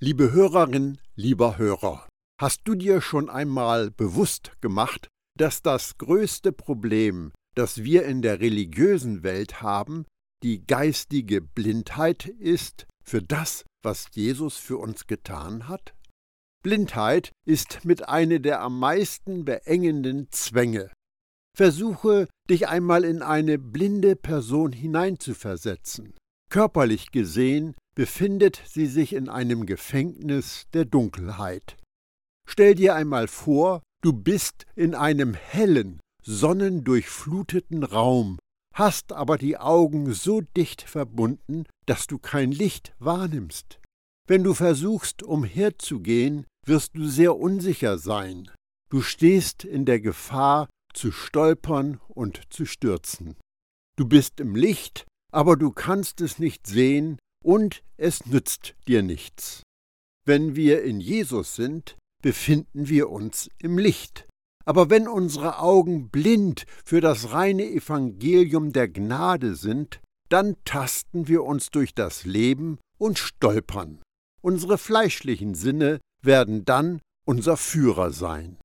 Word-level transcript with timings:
Liebe 0.00 0.32
Hörerin, 0.32 0.98
lieber 1.14 1.56
Hörer, 1.56 2.08
hast 2.40 2.62
du 2.64 2.74
dir 2.74 3.00
schon 3.00 3.30
einmal 3.30 3.92
bewusst 3.92 4.50
gemacht, 4.60 5.08
dass 5.38 5.62
das 5.62 5.98
größte 5.98 6.50
Problem, 6.50 7.32
das 7.54 7.84
wir 7.84 8.04
in 8.04 8.20
der 8.20 8.40
religiösen 8.40 9.22
Welt 9.22 9.62
haben, 9.62 10.04
die 10.42 10.66
geistige 10.66 11.40
Blindheit 11.40 12.26
ist 12.26 12.86
für 13.04 13.22
das, 13.22 13.64
was 13.84 14.08
Jesus 14.12 14.56
für 14.56 14.78
uns 14.78 15.06
getan 15.06 15.68
hat? 15.68 15.94
Blindheit 16.64 17.30
ist 17.46 17.84
mit 17.84 18.08
einer 18.08 18.40
der 18.40 18.62
am 18.62 18.80
meisten 18.80 19.44
beengenden 19.44 20.26
Zwänge. 20.32 20.90
Versuche, 21.56 22.26
dich 22.50 22.66
einmal 22.66 23.04
in 23.04 23.22
eine 23.22 23.58
blinde 23.58 24.16
Person 24.16 24.72
hineinzuversetzen. 24.72 26.14
Körperlich 26.50 27.12
gesehen 27.12 27.76
befindet 27.94 28.60
sie 28.66 28.86
sich 28.86 29.12
in 29.12 29.28
einem 29.28 29.66
Gefängnis 29.66 30.66
der 30.72 30.84
Dunkelheit. 30.84 31.76
Stell 32.46 32.74
dir 32.74 32.94
einmal 32.94 33.28
vor, 33.28 33.82
du 34.02 34.12
bist 34.12 34.66
in 34.74 34.94
einem 34.94 35.34
hellen, 35.34 36.00
sonnendurchfluteten 36.22 37.84
Raum, 37.84 38.38
hast 38.74 39.12
aber 39.12 39.38
die 39.38 39.56
Augen 39.56 40.12
so 40.12 40.40
dicht 40.40 40.82
verbunden, 40.82 41.64
dass 41.86 42.06
du 42.06 42.18
kein 42.18 42.50
Licht 42.50 42.92
wahrnimmst. 42.98 43.80
Wenn 44.26 44.42
du 44.42 44.54
versuchst, 44.54 45.22
umherzugehen, 45.22 46.46
wirst 46.66 46.96
du 46.96 47.06
sehr 47.06 47.36
unsicher 47.36 47.98
sein. 47.98 48.50
Du 48.90 49.02
stehst 49.02 49.64
in 49.64 49.84
der 49.84 50.00
Gefahr, 50.00 50.68
zu 50.92 51.12
stolpern 51.12 52.00
und 52.08 52.40
zu 52.50 52.64
stürzen. 52.64 53.36
Du 53.96 54.06
bist 54.06 54.40
im 54.40 54.54
Licht, 54.54 55.04
aber 55.32 55.56
du 55.56 55.72
kannst 55.72 56.20
es 56.20 56.38
nicht 56.38 56.66
sehen 56.66 57.18
und 57.44 57.82
es 57.96 58.26
nützt 58.26 58.74
dir 58.88 59.02
nichts. 59.02 59.62
Wenn 60.26 60.56
wir 60.56 60.82
in 60.82 61.00
Jesus 61.00 61.54
sind, 61.54 61.96
befinden 62.22 62.88
wir 62.88 63.10
uns 63.10 63.50
im 63.58 63.78
Licht. 63.78 64.26
Aber 64.64 64.88
wenn 64.88 65.06
unsere 65.06 65.58
Augen 65.58 66.08
blind 66.08 66.64
für 66.84 67.02
das 67.02 67.32
reine 67.32 67.64
Evangelium 67.70 68.72
der 68.72 68.88
Gnade 68.88 69.54
sind, 69.54 70.00
dann 70.30 70.56
tasten 70.64 71.28
wir 71.28 71.44
uns 71.44 71.70
durch 71.70 71.94
das 71.94 72.24
Leben 72.24 72.78
und 72.98 73.18
stolpern. 73.18 74.00
Unsere 74.40 74.78
fleischlichen 74.78 75.54
Sinne 75.54 76.00
werden 76.22 76.64
dann 76.64 77.00
unser 77.26 77.58
Führer 77.58 78.10
sein. 78.10 78.56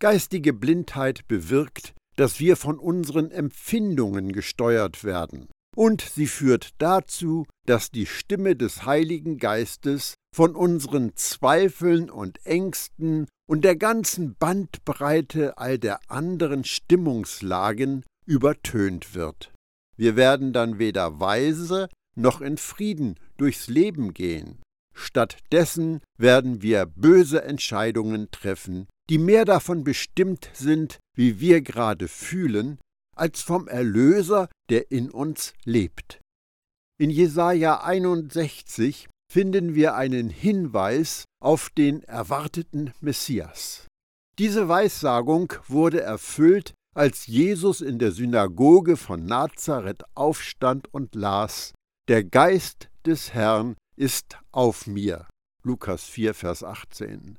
Geistige 0.00 0.52
Blindheit 0.52 1.26
bewirkt, 1.28 1.94
dass 2.16 2.40
wir 2.40 2.56
von 2.56 2.78
unseren 2.80 3.30
Empfindungen 3.30 4.32
gesteuert 4.32 5.04
werden, 5.04 5.48
und 5.78 6.02
sie 6.02 6.26
führt 6.26 6.70
dazu, 6.78 7.46
dass 7.64 7.92
die 7.92 8.06
Stimme 8.06 8.56
des 8.56 8.84
Heiligen 8.84 9.38
Geistes 9.38 10.14
von 10.34 10.56
unseren 10.56 11.14
Zweifeln 11.14 12.10
und 12.10 12.44
Ängsten 12.44 13.28
und 13.48 13.62
der 13.62 13.76
ganzen 13.76 14.34
Bandbreite 14.34 15.56
all 15.56 15.78
der 15.78 16.00
anderen 16.08 16.64
Stimmungslagen 16.64 18.04
übertönt 18.26 19.14
wird. 19.14 19.52
Wir 19.96 20.16
werden 20.16 20.52
dann 20.52 20.80
weder 20.80 21.20
weise 21.20 21.88
noch 22.16 22.40
in 22.40 22.56
Frieden 22.56 23.14
durchs 23.36 23.68
Leben 23.68 24.14
gehen. 24.14 24.60
Stattdessen 24.94 26.00
werden 26.16 26.60
wir 26.60 26.86
böse 26.86 27.44
Entscheidungen 27.44 28.32
treffen, 28.32 28.88
die 29.10 29.18
mehr 29.18 29.44
davon 29.44 29.84
bestimmt 29.84 30.50
sind, 30.54 30.98
wie 31.14 31.38
wir 31.38 31.60
gerade 31.60 32.08
fühlen, 32.08 32.78
als 33.18 33.42
vom 33.42 33.68
Erlöser, 33.68 34.48
der 34.70 34.90
in 34.90 35.10
uns 35.10 35.54
lebt. 35.64 36.20
In 37.00 37.10
Jesaja 37.10 37.82
61 37.82 39.08
finden 39.30 39.74
wir 39.74 39.94
einen 39.94 40.30
Hinweis 40.30 41.24
auf 41.40 41.70
den 41.70 42.02
erwarteten 42.04 42.92
Messias. 43.00 43.86
Diese 44.38 44.68
Weissagung 44.68 45.52
wurde 45.66 46.00
erfüllt, 46.00 46.74
als 46.94 47.26
Jesus 47.26 47.80
in 47.80 47.98
der 47.98 48.12
Synagoge 48.12 48.96
von 48.96 49.26
Nazareth 49.26 50.02
aufstand 50.14 50.92
und 50.92 51.14
las: 51.14 51.72
Der 52.08 52.24
Geist 52.24 52.88
des 53.04 53.34
Herrn 53.34 53.76
ist 53.96 54.38
auf 54.52 54.86
mir. 54.86 55.26
Lukas 55.62 56.04
4, 56.04 56.34
Vers 56.34 56.62
18. 56.64 57.36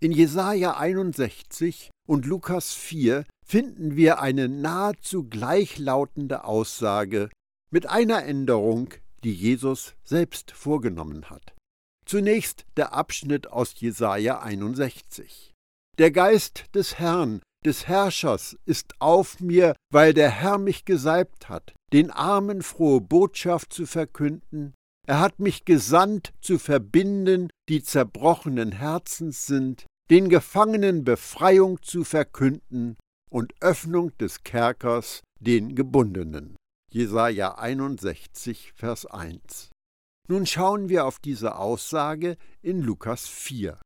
In 0.00 0.12
Jesaja 0.12 0.76
61 0.76 1.90
und 2.06 2.26
Lukas 2.26 2.72
4 2.72 3.24
finden 3.44 3.96
wir 3.96 4.20
eine 4.20 4.48
nahezu 4.48 5.28
gleichlautende 5.28 6.44
Aussage 6.44 7.30
mit 7.70 7.86
einer 7.88 8.24
Änderung, 8.24 8.90
die 9.24 9.32
Jesus 9.32 9.94
selbst 10.04 10.52
vorgenommen 10.52 11.30
hat. 11.30 11.54
Zunächst 12.04 12.64
der 12.76 12.92
Abschnitt 12.92 13.48
aus 13.48 13.78
Jesaja 13.78 14.40
61. 14.40 15.52
Der 15.98 16.10
Geist 16.10 16.64
des 16.74 16.98
Herrn, 16.98 17.40
des 17.64 17.88
Herrschers, 17.88 18.56
ist 18.64 18.94
auf 19.00 19.40
mir, 19.40 19.74
weil 19.92 20.14
der 20.14 20.30
Herr 20.30 20.58
mich 20.58 20.84
gesalbt 20.84 21.48
hat, 21.48 21.74
den 21.92 22.10
Armen 22.10 22.62
frohe 22.62 23.00
Botschaft 23.00 23.72
zu 23.72 23.86
verkünden, 23.86 24.74
er 25.06 25.20
hat 25.20 25.38
mich 25.38 25.64
gesandt, 25.64 26.32
zu 26.40 26.58
verbinden, 26.58 27.48
die 27.68 27.82
zerbrochenen 27.82 28.72
Herzens 28.72 29.46
sind, 29.46 29.86
den 30.10 30.28
Gefangenen 30.28 31.02
Befreiung 31.02 31.82
zu 31.82 32.04
verkünden 32.04 32.96
und 33.28 33.54
Öffnung 33.60 34.16
des 34.18 34.44
Kerkers 34.44 35.22
den 35.40 35.74
Gebundenen. 35.74 36.56
Jesaja 36.92 37.56
61, 37.56 38.72
Vers 38.76 39.06
1. 39.06 39.70
Nun 40.28 40.46
schauen 40.46 40.88
wir 40.88 41.06
auf 41.06 41.18
diese 41.18 41.56
Aussage 41.56 42.36
in 42.62 42.82
Lukas 42.82 43.26
4. 43.26 43.80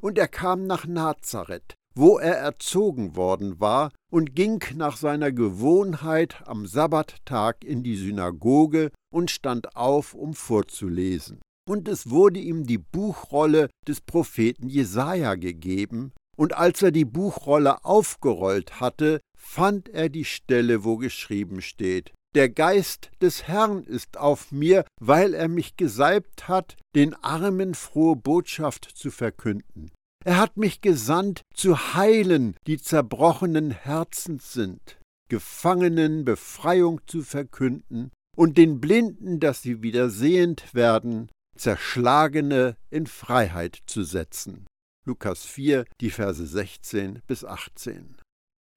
Und 0.00 0.18
er 0.18 0.28
kam 0.28 0.66
nach 0.66 0.86
Nazareth, 0.86 1.74
wo 1.94 2.18
er 2.18 2.36
erzogen 2.36 3.14
worden 3.14 3.60
war, 3.60 3.92
und 4.10 4.34
ging 4.34 4.62
nach 4.74 4.96
seiner 4.96 5.30
Gewohnheit 5.30 6.42
am 6.46 6.66
Sabbattag 6.66 7.64
in 7.64 7.82
die 7.82 7.96
Synagoge 7.96 8.92
und 9.12 9.30
stand 9.30 9.76
auf, 9.76 10.14
um 10.14 10.34
vorzulesen. 10.34 11.40
Und 11.68 11.88
es 11.88 12.10
wurde 12.10 12.40
ihm 12.40 12.66
die 12.66 12.78
Buchrolle 12.78 13.68
des 13.86 14.00
Propheten 14.00 14.68
Jesaja 14.68 15.34
gegeben, 15.34 16.12
und 16.36 16.54
als 16.54 16.82
er 16.82 16.90
die 16.90 17.06
Buchrolle 17.06 17.84
aufgerollt 17.84 18.78
hatte, 18.78 19.20
fand 19.36 19.88
er 19.88 20.08
die 20.08 20.24
Stelle, 20.24 20.84
wo 20.84 20.96
geschrieben 20.98 21.62
steht: 21.62 22.12
Der 22.34 22.48
Geist 22.48 23.10
des 23.20 23.48
Herrn 23.48 23.82
ist 23.84 24.18
auf 24.18 24.52
mir, 24.52 24.84
weil 25.00 25.34
er 25.34 25.48
mich 25.48 25.76
gesalbt 25.76 26.46
hat, 26.46 26.76
den 26.94 27.14
Armen 27.14 27.74
frohe 27.74 28.16
Botschaft 28.16 28.84
zu 28.94 29.10
verkünden. 29.10 29.90
Er 30.24 30.38
hat 30.38 30.56
mich 30.56 30.80
gesandt, 30.80 31.42
zu 31.54 31.94
heilen, 31.94 32.56
die 32.66 32.78
zerbrochenen 32.78 33.70
Herzens 33.70 34.52
sind, 34.52 34.98
Gefangenen 35.28 36.24
Befreiung 36.24 37.00
zu 37.06 37.22
verkünden 37.22 38.10
und 38.36 38.58
den 38.58 38.80
Blinden, 38.80 39.40
dass 39.40 39.62
sie 39.62 39.82
wieder 39.82 40.10
sehend 40.10 40.74
werden, 40.74 41.30
Zerschlagene 41.56 42.76
in 42.90 43.06
Freiheit 43.06 43.78
zu 43.86 44.02
setzen. 44.02 44.66
Lukas 45.06 45.44
4, 45.44 45.84
die 46.00 46.10
Verse 46.10 46.44
16 46.44 47.22
bis 47.26 47.44
18. 47.44 48.16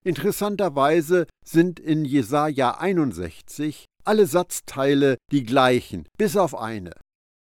Interessanterweise 0.05 1.27
sind 1.45 1.79
in 1.79 2.05
Jesaja 2.05 2.77
61 2.77 3.85
alle 4.05 4.25
Satzteile 4.25 5.17
die 5.31 5.43
gleichen, 5.43 6.07
bis 6.17 6.37
auf 6.37 6.55
eine. 6.55 6.93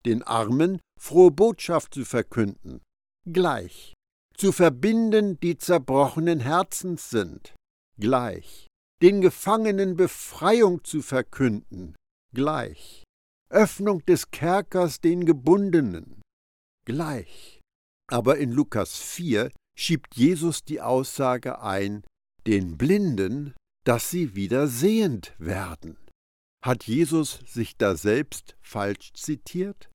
Den 0.05 0.23
Armen 0.23 0.81
frohe 0.99 1.31
Botschaft 1.31 1.95
zu 1.95 2.05
verkünden, 2.05 2.81
gleich 3.31 3.95
zu 4.37 4.53
verbinden, 4.53 5.41
die 5.41 5.57
zerbrochenen 5.57 6.41
Herzens 6.41 7.11
sind, 7.11 7.55
gleich, 7.99 8.67
den 9.03 9.21
Gefangenen 9.21 9.97
Befreiung 9.97 10.85
zu 10.85 11.03
verkünden, 11.03 11.95
gleich, 12.35 13.05
Öffnung 13.49 14.05
des 14.07 14.31
Kerkers 14.31 15.01
den 15.01 15.25
Gebundenen, 15.25 16.21
gleich. 16.85 17.61
Aber 18.11 18.39
in 18.39 18.53
Lukas 18.53 18.99
4 18.99 19.51
schiebt 19.79 20.17
Jesus 20.17 20.65
die 20.65 20.81
Aussage 20.81 21.61
ein, 21.61 22.05
den 22.47 22.77
Blinden, 22.77 23.55
dass 23.85 24.11
sie 24.11 24.35
wieder 24.35 24.67
sehend 24.67 25.35
werden. 25.39 25.97
Hat 26.65 26.85
Jesus 26.85 27.41
sich 27.47 27.77
da 27.77 27.97
selbst 27.97 28.57
falsch 28.61 29.13
zitiert? 29.15 29.91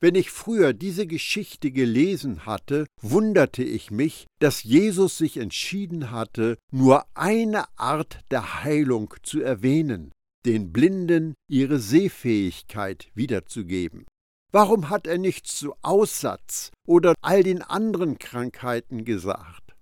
Wenn 0.00 0.14
ich 0.14 0.30
früher 0.30 0.72
diese 0.72 1.06
Geschichte 1.06 1.70
gelesen 1.70 2.46
hatte, 2.46 2.86
wunderte 3.00 3.62
ich 3.62 3.90
mich, 3.90 4.26
dass 4.38 4.62
Jesus 4.62 5.18
sich 5.18 5.36
entschieden 5.36 6.10
hatte, 6.10 6.56
nur 6.72 7.04
eine 7.14 7.64
Art 7.78 8.20
der 8.30 8.64
Heilung 8.64 9.14
zu 9.22 9.40
erwähnen, 9.40 10.12
den 10.46 10.72
Blinden 10.72 11.34
ihre 11.48 11.78
Sehfähigkeit 11.78 13.08
wiederzugeben. 13.14 14.06
Warum 14.52 14.88
hat 14.88 15.06
er 15.06 15.18
nichts 15.18 15.56
zu 15.56 15.74
Aussatz 15.82 16.70
oder 16.86 17.14
all 17.22 17.42
den 17.42 17.62
anderen 17.62 18.18
Krankheiten 18.18 19.04
gesagt? 19.04 19.74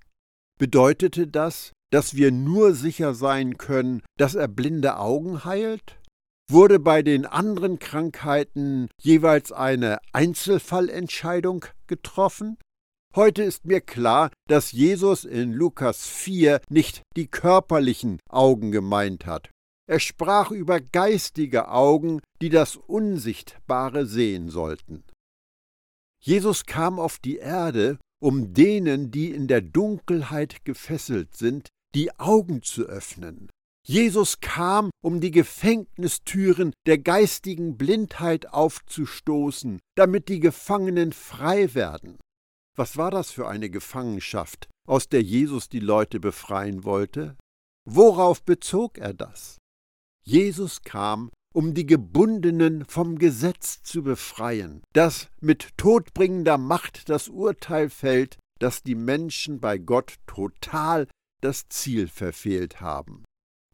Bedeutete 0.59 1.27
das, 1.27 1.73
dass 1.91 2.17
wir 2.17 2.31
nur 2.31 2.75
sicher 2.75 3.13
sein 3.15 3.59
können, 3.59 4.03
dass 4.17 4.35
er 4.35 4.49
blinde 4.49 4.97
Augen 4.97 5.45
heilt? 5.45 6.01
Wurde 6.51 6.79
bei 6.79 7.03
den 7.03 7.27
anderen 7.27 7.79
Krankheiten 7.79 8.89
jeweils 9.01 9.53
eine 9.53 9.99
Einzelfallentscheidung 10.13 11.67
getroffen? 11.87 12.57
Heute 13.15 13.43
ist 13.43 13.67
mir 13.67 13.83
klar, 13.83 14.31
dass 14.49 14.73
Jesus 14.73 15.27
in 15.27 15.53
Lukas 15.53 16.07
4 16.07 16.63
nicht 16.71 17.03
die 17.15 17.27
körperlichen 17.27 18.19
Augen 18.31 18.73
gemeint 18.73 19.27
hat. 19.27 19.51
Er 19.93 20.01
sprach 20.01 20.51
über 20.51 20.81
geistige 20.81 21.69
Augen, 21.69 22.23
die 22.41 22.49
das 22.49 22.77
Unsichtbare 22.77 24.07
sehen 24.07 24.49
sollten. 24.49 25.05
Jesus 26.19 26.65
kam 26.65 26.99
auf 26.99 27.19
die 27.19 27.37
Erde, 27.37 27.99
um 28.19 28.55
denen, 28.55 29.11
die 29.11 29.33
in 29.33 29.49
der 29.49 29.61
Dunkelheit 29.61 30.65
gefesselt 30.65 31.37
sind, 31.37 31.69
die 31.95 32.19
Augen 32.19 32.63
zu 32.63 32.85
öffnen. 32.85 33.51
Jesus 33.87 34.41
kam, 34.41 34.89
um 35.05 35.21
die 35.21 35.31
Gefängnistüren 35.31 36.73
der 36.87 36.97
geistigen 36.97 37.77
Blindheit 37.77 38.49
aufzustoßen, 38.49 39.79
damit 39.95 40.31
die 40.31 40.41
Gefangenen 40.41 41.13
frei 41.13 41.75
werden. 41.75 42.17
Was 42.79 42.97
war 42.97 43.11
das 43.11 43.31
für 43.31 43.47
eine 43.47 43.69
Gefangenschaft, 43.69 44.71
aus 44.89 45.11
der 45.11 45.21
Jesus 45.21 45.69
die 45.69 45.81
Leute 45.81 46.19
befreien 46.19 46.85
wollte? 46.85 47.37
Worauf 47.87 48.43
bezog 48.43 48.97
er 48.97 49.13
das? 49.13 49.59
Jesus 50.25 50.83
kam, 50.83 51.31
um 51.53 51.75
die 51.75 51.87
Gebundenen 51.87 52.85
vom 52.87 53.19
Gesetz 53.19 53.83
zu 53.83 54.03
befreien, 54.03 54.83
das 54.93 55.29
mit 55.41 55.77
todbringender 55.77 56.59
Macht 56.59 57.09
das 57.09 57.29
Urteil 57.29 57.91
fällt, 57.91 58.39
dass 58.59 58.83
die 58.83 58.95
Menschen 58.95 59.61
bei 59.61 59.79
Gott 59.79 60.17
total 60.27 61.09
das 61.43 61.69
Ziel 61.69 62.09
verfehlt 62.09 62.81
haben. 62.81 63.25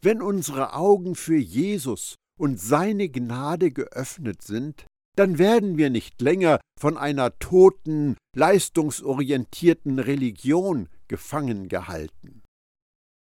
Wenn 0.01 0.23
unsere 0.23 0.75
Augen 0.75 1.15
für 1.15 1.37
Jesus 1.37 2.15
und 2.39 2.59
seine 2.59 3.09
Gnade 3.09 3.71
geöffnet 3.71 4.43
sind, 4.43 4.87
dann 5.17 5.39
werden 5.39 5.77
wir 5.77 5.91
nicht 5.91 6.21
länger 6.23 6.61
von 6.81 6.97
einer 6.97 7.37
toten, 7.39 8.17
leistungsorientierten 8.37 9.99
Religion 9.99 10.89
gefangen 11.09 11.69
gehalten. 11.69 12.43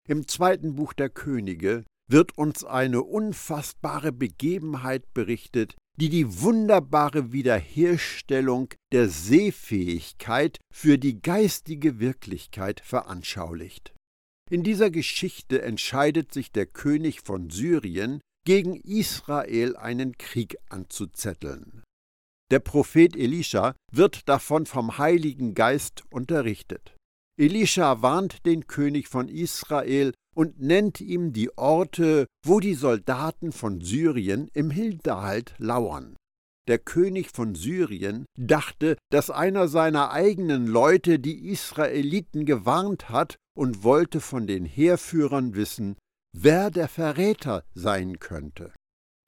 Im 0.06 0.29
zweiten 0.29 0.76
Buch 0.76 0.93
der 0.93 1.08
Könige 1.08 1.84
wird 2.08 2.37
uns 2.38 2.64
eine 2.64 3.03
unfassbare 3.03 4.12
Begebenheit 4.12 5.12
berichtet, 5.12 5.76
die 5.99 6.08
die 6.08 6.41
wunderbare 6.41 7.32
Wiederherstellung 7.32 8.69
der 8.93 9.08
Sehfähigkeit 9.08 10.58
für 10.73 10.99
die 10.99 11.20
geistige 11.20 11.99
Wirklichkeit 11.99 12.81
veranschaulicht. 12.81 13.94
In 14.50 14.62
dieser 14.62 14.91
Geschichte 14.91 15.62
entscheidet 15.62 16.32
sich 16.32 16.53
der 16.53 16.67
König 16.67 17.23
von 17.23 17.50
Syrien, 17.50 18.20
gegen 18.47 18.76
Israel 18.76 19.76
einen 19.76 20.17
Krieg 20.17 20.56
anzuzetteln. 20.69 21.82
Der 22.53 22.61
Prophet 22.61 23.17
Elisha 23.17 23.75
wird 23.93 24.29
davon 24.29 24.67
vom 24.67 24.99
Heiligen 24.99 25.55
Geist 25.55 26.05
unterrichtet. 26.11 26.94
Elisha 27.38 28.03
warnt 28.03 28.47
den 28.47 28.69
König 28.69 29.08
von 29.08 29.29
Israel 29.29 30.12
und 30.36 30.60
nennt 30.60 31.00
ihm 31.00 31.32
die 31.32 31.56
Orte, 31.56 32.26
wo 32.44 32.60
die 32.60 32.74
Soldaten 32.74 33.52
von 33.52 33.80
Syrien 33.80 34.48
im 34.52 34.70
Hinterhalt 34.70 35.54
lauern. 35.56 36.14
Der 36.68 36.78
König 36.78 37.30
von 37.30 37.54
Syrien 37.54 38.26
dachte, 38.38 38.98
dass 39.10 39.30
einer 39.30 39.68
seiner 39.68 40.10
eigenen 40.10 40.66
Leute 40.66 41.18
die 41.18 41.48
Israeliten 41.48 42.44
gewarnt 42.44 43.08
hat 43.08 43.36
und 43.56 43.82
wollte 43.82 44.20
von 44.20 44.46
den 44.46 44.66
Heerführern 44.66 45.54
wissen, 45.54 45.96
wer 46.36 46.70
der 46.70 46.88
Verräter 46.88 47.64
sein 47.74 48.18
könnte. 48.18 48.72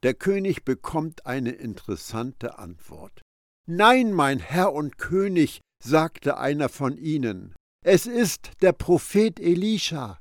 Der 0.03 0.15
König 0.15 0.65
bekommt 0.65 1.27
eine 1.27 1.53
interessante 1.53 2.59
Antwort. 2.59 3.23
Nein, 3.67 4.13
mein 4.13 4.41
Herr 4.41 4.75
und 4.75 4.99
König, 4.99 5.61
sagte 5.83 6.39
einer 6.39 6.69
von 6.69 6.99
ihnen, 6.99 7.55
es 7.85 8.07
ist 8.07 8.51
der 8.61 8.73
Prophet 8.73 9.41
Elisha 9.41 10.19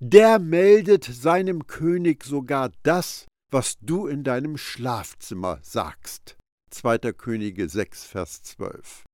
der 0.00 0.38
meldet 0.38 1.04
seinem 1.04 1.66
König 1.66 2.24
sogar 2.24 2.72
das, 2.82 3.26
was 3.52 3.76
du 3.80 4.06
in 4.06 4.24
deinem 4.24 4.56
Schlafzimmer 4.56 5.58
sagst. 5.62 6.36
2. 6.70 7.12
Könige 7.12 7.68
6, 7.68 8.04
Vers 8.04 8.42
12. 8.42 9.04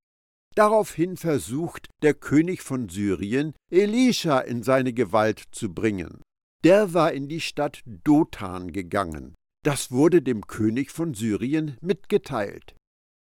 Daraufhin 0.55 1.17
versucht 1.17 1.89
der 2.03 2.15
König 2.15 2.63
von 2.63 2.89
Syrien, 2.89 3.55
Elisha 3.71 4.39
in 4.39 4.63
seine 4.63 4.93
Gewalt 4.93 5.43
zu 5.51 5.75
bringen. 5.75 6.23
Der 6.65 6.95
war 6.95 7.13
in 7.13 7.29
die 7.29 7.41
Stadt 7.41 7.83
Dothan 7.85 8.73
gegangen. 8.73 9.35
Das 9.65 9.91
wurde 9.91 10.23
dem 10.23 10.47
König 10.47 10.91
von 10.93 11.15
Syrien 11.15 11.77
mitgeteilt. 11.81 12.77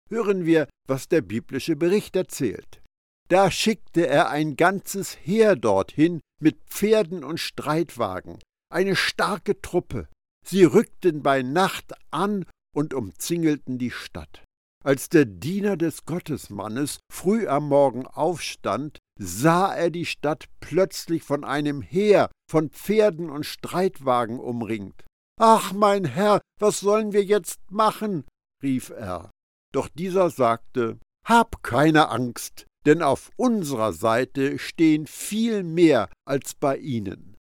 Hören 0.08 0.46
wir, 0.46 0.68
was 0.86 1.08
der 1.08 1.20
biblische 1.20 1.74
Bericht 1.74 2.14
erzählt. 2.14 2.80
Da 3.28 3.50
schickte 3.50 4.06
er 4.06 4.30
ein 4.30 4.56
ganzes 4.56 5.16
Heer 5.16 5.56
dorthin 5.56 6.20
mit 6.40 6.58
Pferden 6.66 7.24
und 7.24 7.38
Streitwagen, 7.38 8.38
eine 8.72 8.94
starke 8.94 9.60
Truppe. 9.60 10.08
Sie 10.46 10.62
rückten 10.62 11.22
bei 11.22 11.42
Nacht 11.42 11.92
an 12.12 12.46
und 12.74 12.94
umzingelten 12.94 13.78
die 13.78 13.90
Stadt. 13.90 14.44
Als 14.84 15.08
der 15.08 15.24
Diener 15.24 15.76
des 15.76 16.04
Gottesmannes 16.04 17.00
früh 17.12 17.48
am 17.48 17.68
Morgen 17.68 18.06
aufstand, 18.06 18.98
sah 19.18 19.74
er 19.74 19.90
die 19.90 20.06
Stadt 20.06 20.44
plötzlich 20.60 21.24
von 21.24 21.42
einem 21.42 21.82
Heer 21.82 22.30
von 22.48 22.70
Pferden 22.70 23.28
und 23.28 23.44
Streitwagen 23.44 24.38
umringt. 24.38 25.04
Ach, 25.40 25.72
mein 25.72 26.04
Herr, 26.04 26.40
was 26.60 26.78
sollen 26.78 27.12
wir 27.12 27.24
jetzt 27.24 27.58
machen? 27.70 28.24
rief 28.62 28.90
er. 28.90 29.30
Doch 29.72 29.88
dieser 29.88 30.30
sagte 30.30 31.00
Hab 31.26 31.64
keine 31.64 32.08
Angst, 32.10 32.66
denn 32.86 33.02
auf 33.02 33.30
unserer 33.36 33.92
Seite 33.92 34.58
stehen 34.58 35.06
viel 35.06 35.62
mehr 35.62 36.08
als 36.24 36.54
bei 36.54 36.78
ihnen. 36.78 37.36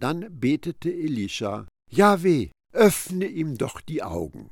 Dann 0.00 0.26
betete 0.40 0.92
Elisha, 0.92 1.66
Jahweh, 1.90 2.50
öffne 2.72 3.26
ihm 3.26 3.58
doch 3.58 3.80
die 3.80 4.02
Augen. 4.02 4.50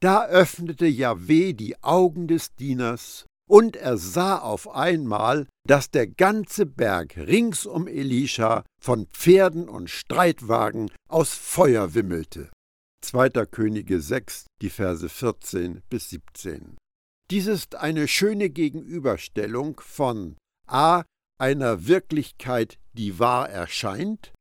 Da 0.00 0.26
öffnete 0.26 0.86
Jahweh 0.86 1.54
die 1.54 1.82
Augen 1.82 2.28
des 2.28 2.54
Dieners, 2.54 3.26
und 3.48 3.76
er 3.76 3.96
sah 3.96 4.38
auf 4.38 4.68
einmal, 4.68 5.46
dass 5.66 5.90
der 5.90 6.06
ganze 6.06 6.66
Berg 6.66 7.16
rings 7.16 7.66
um 7.66 7.88
Elisha 7.88 8.64
von 8.80 9.06
Pferden 9.06 9.68
und 9.68 9.88
Streitwagen 9.88 10.90
aus 11.08 11.32
Feuer 11.34 11.94
wimmelte. 11.94 12.50
2. 13.04 13.30
Könige 13.46 14.00
6, 14.00 14.46
die 14.60 14.70
Verse 14.70 15.08
14 15.08 15.80
bis 15.88 16.10
17. 16.10 16.76
Dies 17.30 17.46
ist 17.46 17.74
eine 17.74 18.08
schöne 18.08 18.48
Gegenüberstellung 18.48 19.80
von 19.80 20.36
a. 20.66 21.04
einer 21.38 21.86
Wirklichkeit, 21.86 22.78
die 22.94 23.18
wahr 23.18 23.50
erscheint, 23.50 24.32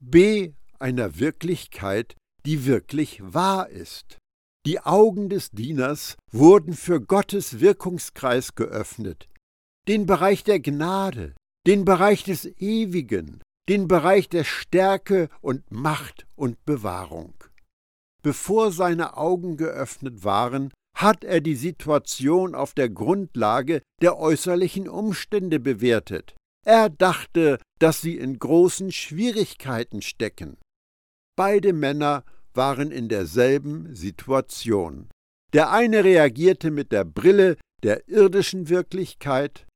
b. 0.00 0.52
einer 0.78 1.18
Wirklichkeit, 1.18 2.14
die 2.44 2.64
wirklich 2.64 3.20
wahr 3.22 3.68
ist. 3.68 4.18
Die 4.64 4.80
Augen 4.80 5.28
des 5.28 5.50
Dieners 5.50 6.16
wurden 6.32 6.74
für 6.74 7.00
Gottes 7.00 7.60
Wirkungskreis 7.60 8.54
geöffnet, 8.54 9.28
den 9.88 10.06
Bereich 10.06 10.44
der 10.44 10.60
Gnade, 10.60 11.34
den 11.66 11.84
Bereich 11.84 12.22
des 12.22 12.46
Ewigen, 12.60 13.42
den 13.68 13.88
Bereich 13.88 14.28
der 14.28 14.44
Stärke 14.44 15.28
und 15.40 15.68
Macht 15.72 16.26
und 16.36 16.64
Bewahrung. 16.64 17.34
Bevor 18.22 18.70
seine 18.70 19.16
Augen 19.16 19.56
geöffnet 19.56 20.22
waren, 20.22 20.72
hat 20.96 21.24
er 21.24 21.40
die 21.40 21.54
Situation 21.54 22.54
auf 22.54 22.72
der 22.72 22.88
Grundlage 22.88 23.82
der 24.00 24.18
äußerlichen 24.18 24.88
Umstände 24.88 25.60
bewertet. 25.60 26.34
Er 26.64 26.88
dachte, 26.88 27.58
dass 27.78 28.00
sie 28.00 28.16
in 28.16 28.38
großen 28.38 28.90
Schwierigkeiten 28.90 30.00
stecken. 30.02 30.56
Beide 31.36 31.74
Männer 31.74 32.24
waren 32.54 32.90
in 32.90 33.08
derselben 33.08 33.94
Situation. 33.94 35.10
Der 35.52 35.70
eine 35.70 36.02
reagierte 36.02 36.70
mit 36.70 36.92
der 36.92 37.04
Brille 37.04 37.56
der 37.82 38.08
irdischen 38.08 38.70
Wirklichkeit, 38.70 39.66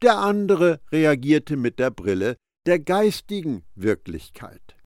der 0.00 0.18
andere 0.18 0.80
reagierte 0.92 1.56
mit 1.56 1.80
der 1.80 1.90
Brille 1.90 2.36
der 2.66 2.78
geistigen 2.78 3.64
Wirklichkeit. 3.74 4.76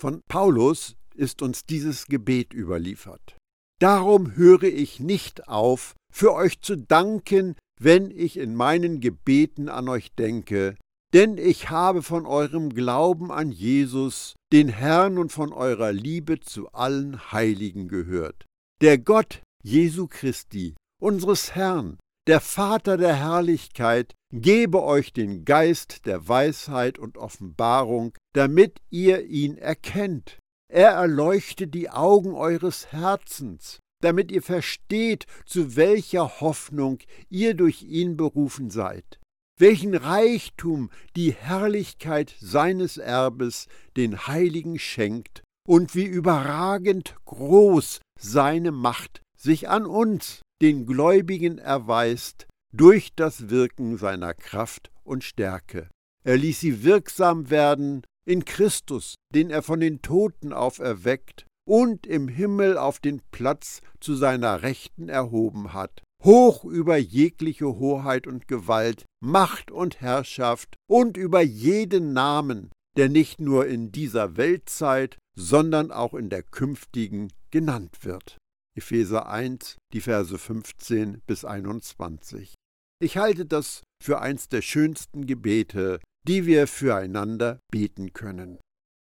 Von 0.00 0.20
Paulus 0.28 0.96
ist 1.14 1.42
uns 1.42 1.64
dieses 1.64 2.06
Gebet 2.06 2.52
überliefert. 2.52 3.35
Darum 3.78 4.36
höre 4.36 4.64
ich 4.64 5.00
nicht 5.00 5.48
auf, 5.48 5.94
für 6.10 6.32
euch 6.32 6.62
zu 6.62 6.76
danken, 6.76 7.56
wenn 7.78 8.10
ich 8.10 8.38
in 8.38 8.54
meinen 8.54 9.00
Gebeten 9.00 9.68
an 9.68 9.88
euch 9.88 10.14
denke, 10.14 10.76
denn 11.12 11.36
ich 11.36 11.68
habe 11.68 12.02
von 12.02 12.24
eurem 12.24 12.70
Glauben 12.70 13.30
an 13.30 13.52
Jesus, 13.52 14.34
den 14.52 14.68
Herrn 14.68 15.18
und 15.18 15.30
von 15.30 15.52
eurer 15.52 15.92
Liebe 15.92 16.40
zu 16.40 16.72
allen 16.72 17.32
Heiligen 17.32 17.88
gehört. 17.88 18.46
Der 18.80 18.98
Gott 18.98 19.42
Jesu 19.62 20.06
Christi, 20.06 20.74
unseres 21.00 21.54
Herrn, 21.54 21.98
der 22.26 22.40
Vater 22.40 22.96
der 22.96 23.14
Herrlichkeit, 23.14 24.14
gebe 24.32 24.82
euch 24.82 25.12
den 25.12 25.44
Geist 25.44 26.06
der 26.06 26.28
Weisheit 26.28 26.98
und 26.98 27.18
Offenbarung, 27.18 28.14
damit 28.34 28.78
ihr 28.90 29.26
ihn 29.26 29.58
erkennt 29.58 30.38
Er 30.68 30.90
erleuchtet 30.90 31.74
die 31.74 31.90
Augen 31.90 32.34
eures 32.34 32.92
Herzens, 32.92 33.78
damit 34.02 34.30
ihr 34.30 34.42
versteht, 34.42 35.26
zu 35.44 35.76
welcher 35.76 36.40
Hoffnung 36.40 36.98
ihr 37.28 37.54
durch 37.54 37.82
ihn 37.82 38.16
berufen 38.16 38.70
seid, 38.70 39.20
welchen 39.58 39.94
Reichtum 39.94 40.90
die 41.14 41.32
Herrlichkeit 41.32 42.34
seines 42.40 42.98
Erbes 42.98 43.68
den 43.96 44.26
Heiligen 44.26 44.78
schenkt 44.78 45.42
und 45.66 45.94
wie 45.94 46.04
überragend 46.04 47.16
groß 47.24 48.00
seine 48.18 48.72
Macht 48.72 49.22
sich 49.36 49.68
an 49.68 49.86
uns, 49.86 50.42
den 50.62 50.86
Gläubigen, 50.86 51.58
erweist 51.58 52.46
durch 52.72 53.14
das 53.14 53.50
Wirken 53.50 53.96
seiner 53.96 54.34
Kraft 54.34 54.90
und 55.04 55.24
Stärke. 55.24 55.88
Er 56.24 56.36
ließ 56.36 56.60
sie 56.60 56.82
wirksam 56.82 57.50
werden 57.50 58.02
in 58.26 58.44
Christus, 58.44 59.14
den 59.34 59.50
er 59.50 59.62
von 59.62 59.80
den 59.80 60.02
Toten 60.02 60.52
auferweckt 60.52 61.46
und 61.66 62.06
im 62.06 62.28
Himmel 62.28 62.76
auf 62.78 63.00
den 63.00 63.22
Platz 63.30 63.80
zu 64.00 64.14
seiner 64.14 64.62
Rechten 64.62 65.08
erhoben 65.08 65.72
hat, 65.72 66.02
hoch 66.22 66.64
über 66.64 66.96
jegliche 66.96 67.66
Hoheit 67.66 68.26
und 68.26 68.48
Gewalt, 68.48 69.04
Macht 69.22 69.70
und 69.70 70.00
Herrschaft 70.00 70.76
und 70.88 71.16
über 71.16 71.40
jeden 71.40 72.12
Namen, 72.12 72.70
der 72.96 73.08
nicht 73.08 73.40
nur 73.40 73.66
in 73.66 73.92
dieser 73.92 74.36
Weltzeit, 74.36 75.18
sondern 75.38 75.92
auch 75.92 76.14
in 76.14 76.30
der 76.30 76.42
künftigen 76.42 77.32
genannt 77.50 78.04
wird. 78.04 78.38
Epheser 78.76 79.28
1, 79.28 79.76
die 79.92 80.00
Verse 80.00 80.36
15 80.36 81.22
bis 81.26 81.44
21. 81.44 82.54
Ich 83.00 83.16
halte 83.18 83.44
das 83.44 83.82
für 84.02 84.20
eins 84.20 84.48
der 84.48 84.62
schönsten 84.62 85.26
Gebete, 85.26 86.00
die 86.26 86.46
wir 86.46 86.66
füreinander 86.66 87.60
beten 87.70 88.12
können. 88.12 88.58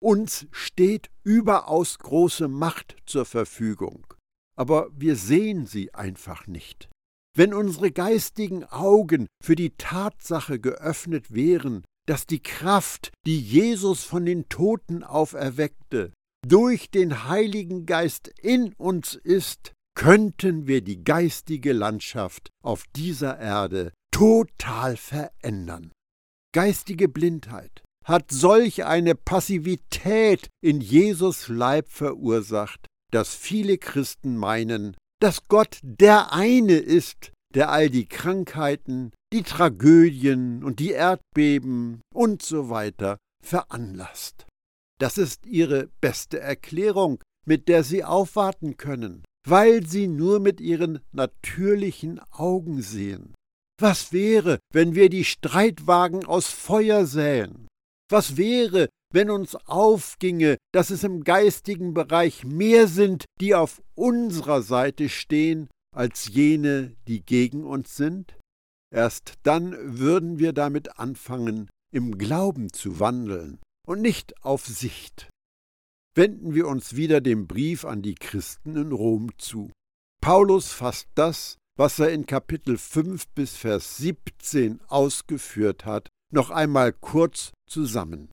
Uns 0.02 0.48
steht 0.52 1.10
überaus 1.24 1.98
große 2.00 2.48
Macht 2.48 2.98
zur 3.06 3.26
Verfügung, 3.26 4.06
aber 4.58 4.90
wir 4.94 5.16
sehen 5.16 5.66
sie 5.66 5.94
einfach 5.94 6.48
nicht. 6.48 6.90
Wenn 7.36 7.54
unsere 7.54 7.92
geistigen 7.92 8.64
Augen 8.66 9.28
für 9.44 9.56
die 9.56 9.76
Tatsache 9.78 10.60
geöffnet 10.60 11.34
wären, 11.34 11.84
dass 12.06 12.28
die 12.28 12.44
Kraft, 12.44 13.12
die 13.26 13.40
Jesus 13.40 14.04
von 14.04 14.26
den 14.26 14.50
Toten 14.50 15.04
auferweckte, 15.04 16.12
durch 16.46 16.92
den 16.92 17.28
Heiligen 17.28 17.86
Geist 17.86 18.28
in 18.28 18.74
uns 18.74 19.16
ist, 19.16 19.72
könnten 19.96 20.68
wir 20.68 20.82
die 20.82 21.04
geistige 21.04 21.72
Landschaft 21.72 22.50
auf 22.64 22.84
dieser 22.96 23.40
Erde 23.40 23.94
total 24.12 24.98
verändern. 24.98 25.92
Geistige 26.54 27.10
Blindheit 27.10 27.84
hat 28.06 28.32
solch 28.32 28.86
eine 28.86 29.16
Passivität 29.16 30.50
in 30.62 30.82
Jesus 30.82 31.48
Leib 31.48 31.90
verursacht, 31.90 32.86
dass 33.12 33.34
viele 33.34 33.80
Christen 33.80 34.38
meinen, 34.38 34.96
dass 35.20 35.48
Gott 35.48 35.80
der 35.82 36.32
eine 36.32 36.76
ist, 36.76 37.32
der 37.56 37.72
all 37.72 37.90
die 37.90 38.06
Krankheiten, 38.06 39.12
die 39.34 39.42
Tragödien 39.42 40.64
und 40.64 40.80
die 40.80 40.92
Erdbeben 40.92 42.02
und 42.14 42.44
so 42.44 42.70
weiter 42.70 43.18
veranlasst. 43.44 44.46
Das 45.00 45.18
ist 45.18 45.48
ihre 45.48 45.90
beste 46.02 46.40
Erklärung, 46.40 47.20
mit 47.48 47.68
der 47.68 47.84
sie 47.84 48.04
aufwarten 48.04 48.78
können, 48.78 49.24
weil 49.48 49.88
sie 49.88 50.08
nur 50.08 50.40
mit 50.40 50.62
ihren 50.62 51.00
natürlichen 51.14 52.22
Augen 52.32 52.82
sehen. 52.84 53.34
Was 53.84 54.14
wäre, 54.14 54.60
wenn 54.72 54.96
wir 54.96 55.10
die 55.10 55.26
Streitwagen 55.26 56.24
aus 56.26 56.48
Feuer 56.48 57.06
säen? 57.06 57.68
Was 58.10 58.38
wäre, 58.38 58.88
wenn 59.14 59.30
uns 59.30 59.56
aufginge, 59.56 60.56
dass 60.74 60.90
es 60.90 61.04
im 61.04 61.26
geistigen 61.26 61.94
Bereich 61.94 62.46
mehr 62.46 62.88
sind, 62.88 63.26
die 63.42 63.56
auf 63.56 63.82
unserer 63.94 64.62
Seite 64.62 65.10
stehen, 65.10 65.68
als 65.94 66.30
jene, 66.30 66.96
die 67.10 67.26
gegen 67.26 67.66
uns 67.66 67.98
sind? 67.98 68.38
Erst 68.90 69.34
dann 69.44 69.76
würden 70.00 70.40
wir 70.40 70.54
damit 70.54 70.98
anfangen, 70.98 71.70
im 71.94 72.18
Glauben 72.18 72.72
zu 72.72 73.02
wandeln 73.02 73.60
und 73.86 74.00
nicht 74.00 74.46
auf 74.46 74.66
Sicht. 74.66 75.28
Wenden 76.16 76.54
wir 76.54 76.70
uns 76.70 76.96
wieder 76.96 77.20
dem 77.20 77.48
Brief 77.48 77.84
an 77.84 78.02
die 78.02 78.16
Christen 78.16 78.78
in 78.78 78.94
Rom 78.94 79.38
zu. 79.38 79.74
Paulus 80.22 80.72
fasst 80.72 81.10
das, 81.16 81.58
was 81.76 82.00
er 82.00 82.12
in 82.12 82.26
Kapitel 82.26 82.78
5 82.78 83.28
bis 83.30 83.56
Vers 83.56 83.98
17 83.98 84.82
ausgeführt 84.88 85.86
hat, 85.86 86.10
noch 86.32 86.50
einmal 86.50 86.94
kurz 86.94 87.52
zusammen. 87.68 88.32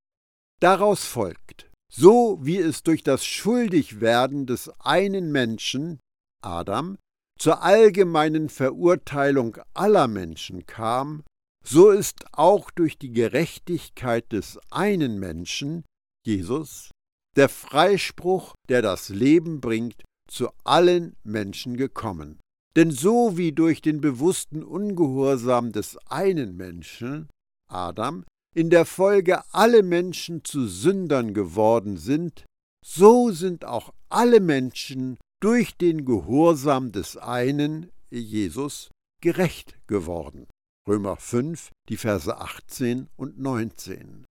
Daraus 0.60 1.04
folgt, 1.04 1.70
so 1.90 2.38
wie 2.42 2.58
es 2.58 2.82
durch 2.82 3.02
das 3.02 3.24
Schuldigwerden 3.24 4.46
des 4.46 4.70
einen 4.80 5.32
Menschen, 5.32 6.00
Adam, 6.42 6.98
zur 7.38 7.62
allgemeinen 7.62 8.50
Verurteilung 8.50 9.56
aller 9.72 10.08
Menschen 10.08 10.66
kam, 10.66 11.24
so 11.64 11.90
ist 11.90 12.26
auch 12.32 12.70
durch 12.70 12.98
die 12.98 13.12
Gerechtigkeit 13.12 14.30
des 14.32 14.58
einen 14.70 15.18
Menschen, 15.18 15.84
Jesus, 16.26 16.90
der 17.36 17.48
Freispruch, 17.48 18.54
der 18.68 18.82
das 18.82 19.08
Leben 19.08 19.60
bringt, 19.60 20.02
zu 20.28 20.50
allen 20.64 21.16
Menschen 21.22 21.76
gekommen. 21.76 22.38
Denn 22.76 22.90
so 22.90 23.36
wie 23.36 23.52
durch 23.52 23.82
den 23.82 24.00
bewussten 24.00 24.62
Ungehorsam 24.62 25.72
des 25.72 25.96
einen 26.06 26.56
Menschen, 26.56 27.28
Adam, 27.68 28.24
in 28.54 28.70
der 28.70 28.84
Folge 28.84 29.42
alle 29.52 29.82
Menschen 29.82 30.44
zu 30.44 30.66
Sündern 30.66 31.34
geworden 31.34 31.96
sind, 31.96 32.44
so 32.84 33.30
sind 33.30 33.64
auch 33.64 33.92
alle 34.08 34.40
Menschen 34.40 35.18
durch 35.40 35.76
den 35.76 36.04
Gehorsam 36.04 36.92
des 36.92 37.16
einen, 37.16 37.90
Jesus, 38.10 38.90
gerecht 39.22 39.78
geworden. 39.86 40.46
Römer 40.88 41.16
5, 41.16 41.70
die 41.88 41.96
Verse 41.96 42.36
18 42.36 43.08
und 43.16 43.38
19. 43.38 44.24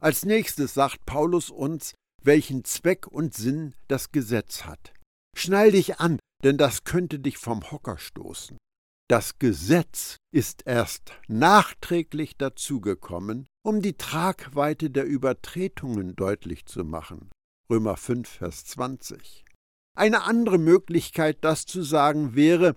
Als 0.00 0.24
nächstes 0.24 0.74
sagt 0.74 1.04
Paulus 1.06 1.50
uns, 1.50 1.94
welchen 2.22 2.64
Zweck 2.64 3.06
und 3.06 3.34
Sinn 3.34 3.74
das 3.88 4.12
Gesetz 4.12 4.64
hat. 4.64 4.92
Schnall 5.36 5.72
dich 5.72 5.98
an, 5.98 6.18
denn 6.42 6.58
das 6.58 6.84
könnte 6.84 7.18
dich 7.18 7.38
vom 7.38 7.70
Hocker 7.70 7.98
stoßen. 7.98 8.56
Das 9.08 9.38
Gesetz 9.38 10.16
ist 10.32 10.62
erst 10.66 11.12
nachträglich 11.28 12.36
dazugekommen, 12.38 13.46
um 13.62 13.82
die 13.82 13.96
Tragweite 13.96 14.90
der 14.90 15.04
Übertretungen 15.04 16.16
deutlich 16.16 16.66
zu 16.66 16.84
machen. 16.84 17.30
Römer 17.70 17.96
5, 17.96 18.28
Vers 18.28 18.64
20. 18.66 19.44
Eine 19.94 20.22
andere 20.22 20.58
Möglichkeit, 20.58 21.38
das 21.42 21.66
zu 21.66 21.82
sagen, 21.82 22.34
wäre, 22.34 22.74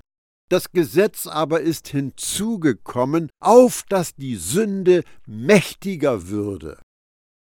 das 0.49 0.71
Gesetz 0.71 1.25
aber 1.25 1.61
ist 1.61 1.87
hinzugekommen, 1.87 3.29
auf 3.39 3.83
dass 3.89 4.15
die 4.15 4.35
Sünde 4.35 5.03
mächtiger 5.25 6.27
würde. 6.27 6.81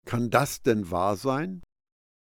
Kann 0.07 0.31
das 0.31 0.63
denn 0.63 0.91
wahr 0.91 1.17
sein? 1.17 1.63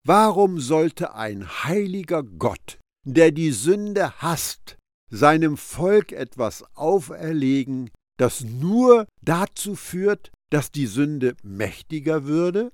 Warum 0.07 0.61
sollte 0.61 1.15
ein 1.15 1.65
heiliger 1.65 2.23
Gott, 2.23 2.79
der 3.07 3.31
die 3.31 3.53
Sünde 3.53 4.21
hasst, 4.21 4.77
seinem 5.11 5.57
Volk 5.57 6.13
etwas 6.13 6.65
auferlegen, 6.75 7.91
das 8.19 8.43
nur 8.43 9.07
dazu 9.23 9.77
führt, 9.77 10.33
dass 10.51 10.73
die 10.73 10.87
Sünde 10.87 11.37
mächtiger 11.43 12.25
würde? 12.25 12.73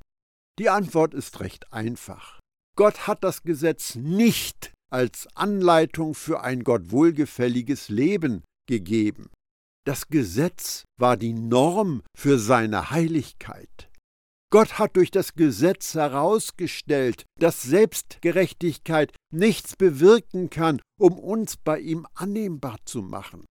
Die 0.58 0.70
Antwort 0.70 1.14
ist 1.14 1.40
recht 1.40 1.72
einfach. 1.72 2.40
Gott 2.76 3.06
hat 3.06 3.22
das 3.22 3.42
Gesetz 3.42 3.94
nicht 3.94 4.72
als 4.90 5.28
Anleitung 5.34 6.14
für 6.14 6.42
ein 6.42 6.64
Gott 6.64 6.90
wohlgefälliges 6.90 7.88
Leben 7.88 8.42
gegeben. 8.66 9.30
Das 9.84 10.08
Gesetz 10.08 10.84
war 10.98 11.16
die 11.16 11.32
Norm 11.32 12.02
für 12.16 12.38
seine 12.38 12.90
Heiligkeit. 12.90 13.90
Gott 14.50 14.78
hat 14.78 14.96
durch 14.96 15.10
das 15.10 15.34
Gesetz 15.34 15.94
herausgestellt, 15.94 17.24
dass 17.40 17.62
Selbstgerechtigkeit 17.62 19.12
nichts 19.32 19.76
bewirken 19.76 20.50
kann, 20.50 20.80
um 20.98 21.18
uns 21.18 21.56
bei 21.56 21.80
ihm 21.80 22.06
annehmbar 22.14 22.78
zu 22.84 23.02
machen. 23.02 23.44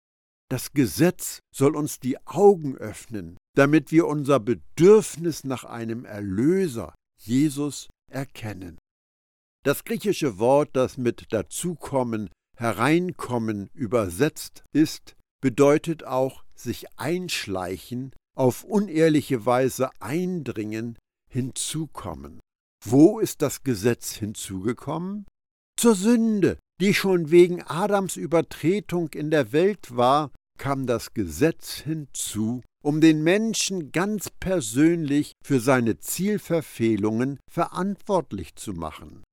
Das 0.51 0.73
Gesetz 0.73 1.39
soll 1.55 1.77
uns 1.77 2.01
die 2.01 2.19
Augen 2.27 2.77
öffnen, 2.77 3.37
damit 3.57 3.93
wir 3.93 4.07
unser 4.07 4.41
Bedürfnis 4.41 5.45
nach 5.45 5.65
einem 5.65 6.05
Erlöser, 6.05 6.95
Jesus, 7.21 7.89
erkennen. 8.11 8.79
Das 9.65 9.85
griechische 9.85 10.39
Wort, 10.39 10.71
das 10.73 10.97
mit 10.97 11.33
dazukommen, 11.33 12.31
hereinkommen 12.57 13.69
übersetzt 13.75 14.65
ist, 14.73 15.17
bedeutet 15.41 16.05
auch 16.05 16.45
sich 16.55 16.87
einschleichen, 16.99 18.13
auf 18.37 18.65
unehrliche 18.65 19.47
Weise 19.47 19.91
eindringen, 20.01 20.99
hinzukommen. 21.31 22.41
Wo 22.85 23.21
ist 23.21 23.43
das 23.43 23.63
Gesetz 23.63 24.15
hinzugekommen? 24.15 25.27
Zur 25.81 25.95
Sünde, 25.95 26.59
die 26.79 26.93
schon 26.93 27.31
wegen 27.31 27.63
Adams 27.63 28.17
Übertretung 28.17 29.09
in 29.15 29.31
der 29.31 29.53
Welt 29.53 29.97
war, 29.97 30.31
kam 30.59 30.87
das 30.87 31.15
Gesetz 31.15 31.77
hinzu, 31.77 32.61
um 32.85 33.01
den 33.01 33.23
Menschen 33.23 33.91
ganz 33.91 34.29
persönlich 34.29 35.33
für 35.43 35.59
seine 35.59 35.97
Zielverfehlungen 35.97 37.41
verantwortlich 37.51 38.57
zu 38.57 38.75
machen. 38.75 39.25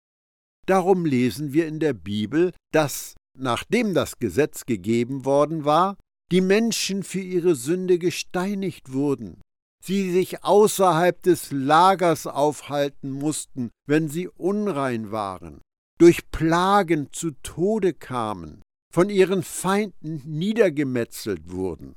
Darum 0.65 1.03
lesen 1.03 1.51
wir 1.51 1.67
in 1.67 1.81
der 1.81 1.91
Bibel, 1.91 2.53
dass, 2.71 3.15
nachdem 3.37 3.93
das 3.93 4.17
Gesetz 4.17 4.65
gegeben 4.65 5.25
worden 5.25 5.65
war, 5.65 5.97
die 6.31 6.39
Menschen 6.39 7.03
für 7.03 7.19
ihre 7.19 7.55
Sünde 7.55 7.99
gesteinigt 7.99 8.93
wurden, 8.93 9.41
sie 9.83 10.11
sich 10.13 10.45
außerhalb 10.45 11.21
des 11.23 11.51
Lagers 11.51 12.25
aufhalten 12.25 13.11
mussten, 13.11 13.69
wenn 13.85 14.07
sie 14.07 14.29
unrein 14.29 15.11
waren, 15.11 15.59
durch 15.97 16.29
Plagen 16.31 17.11
zu 17.11 17.31
Tode 17.43 17.93
kamen, 17.93 18.61
von 18.93 19.09
ihren 19.09 19.43
Feinden 19.43 20.21
niedergemetzelt 20.25 21.51
wurden. 21.51 21.95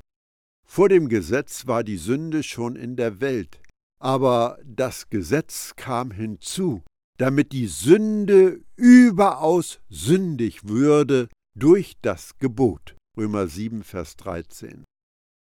Vor 0.67 0.89
dem 0.89 1.09
Gesetz 1.09 1.67
war 1.67 1.83
die 1.85 1.97
Sünde 1.97 2.43
schon 2.43 2.77
in 2.77 2.97
der 2.97 3.21
Welt, 3.21 3.61
aber 4.01 4.59
das 4.65 5.11
Gesetz 5.11 5.75
kam 5.77 6.11
hinzu, 6.11 6.83
damit 7.19 7.53
die 7.53 7.67
Sünde 7.67 8.61
überaus 8.77 9.81
sündig 9.91 10.67
würde 10.69 11.29
durch 11.59 11.97
das 12.01 12.39
Gebot. 12.39 12.97
Römer 13.17 13.49
7, 13.49 13.83
Vers 13.83 14.17
13. 14.17 14.85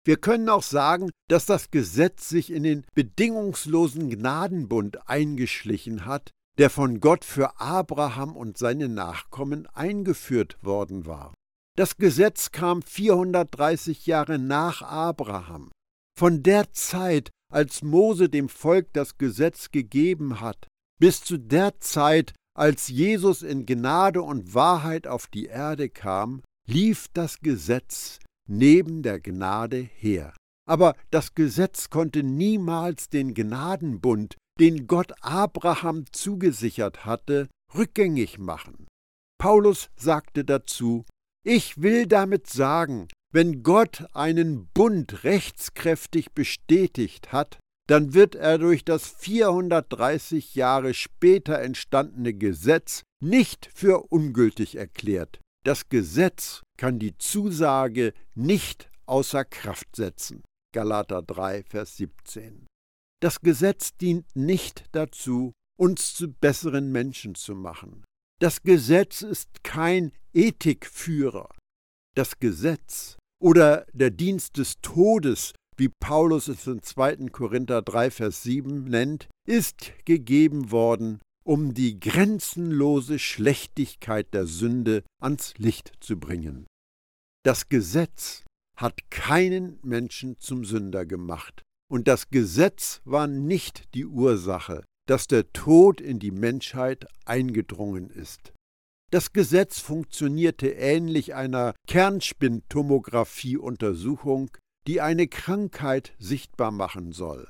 Wir 0.06 0.18
können 0.18 0.50
auch 0.50 0.64
sagen, 0.64 1.10
dass 1.28 1.48
das 1.48 1.72
Gesetz 1.72 2.30
sich 2.30 2.52
in 2.52 2.62
den 2.62 2.86
bedingungslosen 2.94 4.10
Gnadenbund 4.10 5.10
eingeschlichen 5.10 6.06
hat, 6.06 6.32
der 6.58 6.70
von 6.70 7.00
Gott 7.00 7.26
für 7.26 7.60
Abraham 7.60 8.36
und 8.36 8.58
seine 8.58 8.88
Nachkommen 8.88 9.68
eingeführt 9.68 10.58
worden 10.62 11.06
war. 11.06 11.34
Das 11.78 11.98
Gesetz 11.98 12.52
kam 12.52 12.82
430 12.82 14.06
Jahre 14.06 14.40
nach 14.40 14.82
Abraham. 14.82 15.72
Von 16.18 16.44
der 16.44 16.72
Zeit, 16.72 17.30
als 17.52 17.82
Mose 17.82 18.30
dem 18.30 18.48
Volk 18.48 18.94
das 18.94 19.18
Gesetz 19.18 19.72
gegeben 19.72 20.40
hat, 20.40 20.68
bis 21.00 21.22
zu 21.22 21.38
der 21.38 21.80
Zeit, 21.82 22.34
als 22.58 22.88
Jesus 22.88 23.42
in 23.42 23.66
Gnade 23.66 24.22
und 24.22 24.54
Wahrheit 24.54 25.08
auf 25.08 25.28
die 25.28 25.48
Erde 25.48 25.90
kam, 25.90 26.42
lief 26.68 27.08
das 27.14 27.42
Gesetz 27.42 28.20
neben 28.48 29.04
der 29.04 29.20
Gnade 29.20 29.78
her. 29.78 30.34
Aber 30.68 30.96
das 31.12 31.36
Gesetz 31.36 31.90
konnte 31.90 32.24
niemals 32.24 33.10
den 33.10 33.34
Gnadenbund, 33.34 34.36
den 34.60 34.88
Gott 34.88 35.14
Abraham 35.22 36.06
zugesichert 36.12 37.06
hatte, 37.06 37.50
rückgängig 37.74 38.38
machen. 38.38 38.88
Paulus 39.38 39.90
sagte 39.96 40.46
dazu, 40.46 41.06
ich 41.44 41.82
will 41.82 42.08
damit 42.08 42.48
sagen, 42.48 43.08
wenn 43.32 43.64
Gott 43.64 44.06
einen 44.14 44.68
Bund 44.74 45.24
rechtskräftig 45.24 46.32
bestätigt 46.32 47.32
hat, 47.32 47.60
dann 47.88 48.14
wird 48.14 48.36
er 48.36 48.58
durch 48.58 48.84
das 48.84 49.08
430 49.10 50.56
Jahre 50.56 50.94
später 50.94 51.60
entstandene 51.60 52.34
Gesetz 52.34 53.04
nicht 53.22 53.70
für 53.74 54.12
ungültig 54.12 54.76
erklärt. 54.76 55.40
Das 55.64 55.90
Gesetz 55.90 56.62
kann 56.78 56.98
die 56.98 57.18
Zusage 57.18 58.14
nicht 58.34 58.90
außer 59.06 59.46
Kraft 59.46 59.96
setzen. 59.96 60.44
Galater 60.74 61.22
3, 61.22 61.64
Vers 61.64 61.98
17. 61.98 62.66
Das 63.22 63.42
Gesetz 63.42 63.96
dient 63.96 64.36
nicht 64.36 64.86
dazu, 64.92 65.54
uns 65.78 66.14
zu 66.14 66.32
besseren 66.32 66.92
Menschen 66.92 67.36
zu 67.36 67.56
machen. 67.56 68.04
Das 68.40 68.62
Gesetz 68.62 69.22
ist 69.22 69.64
kein 69.64 70.12
Ethikführer. 70.34 71.50
Das 72.16 72.40
Gesetz 72.40 73.18
oder 73.42 73.86
der 73.94 74.12
Dienst 74.12 74.58
des 74.58 74.76
Todes, 74.82 75.54
wie 75.78 75.90
Paulus 76.00 76.48
es 76.48 76.68
in 76.68 76.82
2. 76.82 77.30
Korinther 77.32 77.82
3, 77.82 78.12
Vers 78.12 78.44
7 78.44 78.86
nennt, 78.86 79.28
ist 79.48 79.94
gegeben 80.06 80.72
worden, 80.72 81.20
um 81.46 81.74
die 81.74 82.00
grenzenlose 82.00 83.20
Schlechtigkeit 83.20 84.34
der 84.34 84.48
Sünde 84.48 85.04
ans 85.22 85.54
Licht 85.58 85.94
zu 86.00 86.20
bringen. 86.20 86.66
Das 87.44 87.70
Gesetz 87.70 88.44
hat 88.78 89.10
keinen 89.12 89.80
Menschen 89.84 90.38
zum 90.40 90.66
Sünder 90.66 91.06
gemacht, 91.06 91.62
und 91.88 92.08
das 92.08 92.30
Gesetz 92.30 93.02
war 93.06 93.28
nicht 93.28 93.94
die 93.94 94.06
Ursache, 94.06 94.84
dass 95.08 95.28
der 95.28 95.54
Tod 95.54 96.02
in 96.02 96.18
die 96.20 96.32
Menschheit 96.32 97.06
eingedrungen 97.26 98.10
ist. 98.10 98.54
Das 99.12 99.34
Gesetz 99.34 99.80
funktionierte 99.80 100.70
ähnlich 100.70 101.36
einer 101.36 101.76
Kernspintomographie-Untersuchung, 101.88 104.50
die 104.88 105.02
eine 105.02 105.28
Krankheit 105.28 106.16
sichtbar 106.18 106.72
machen 106.72 107.12
soll. 107.12 107.48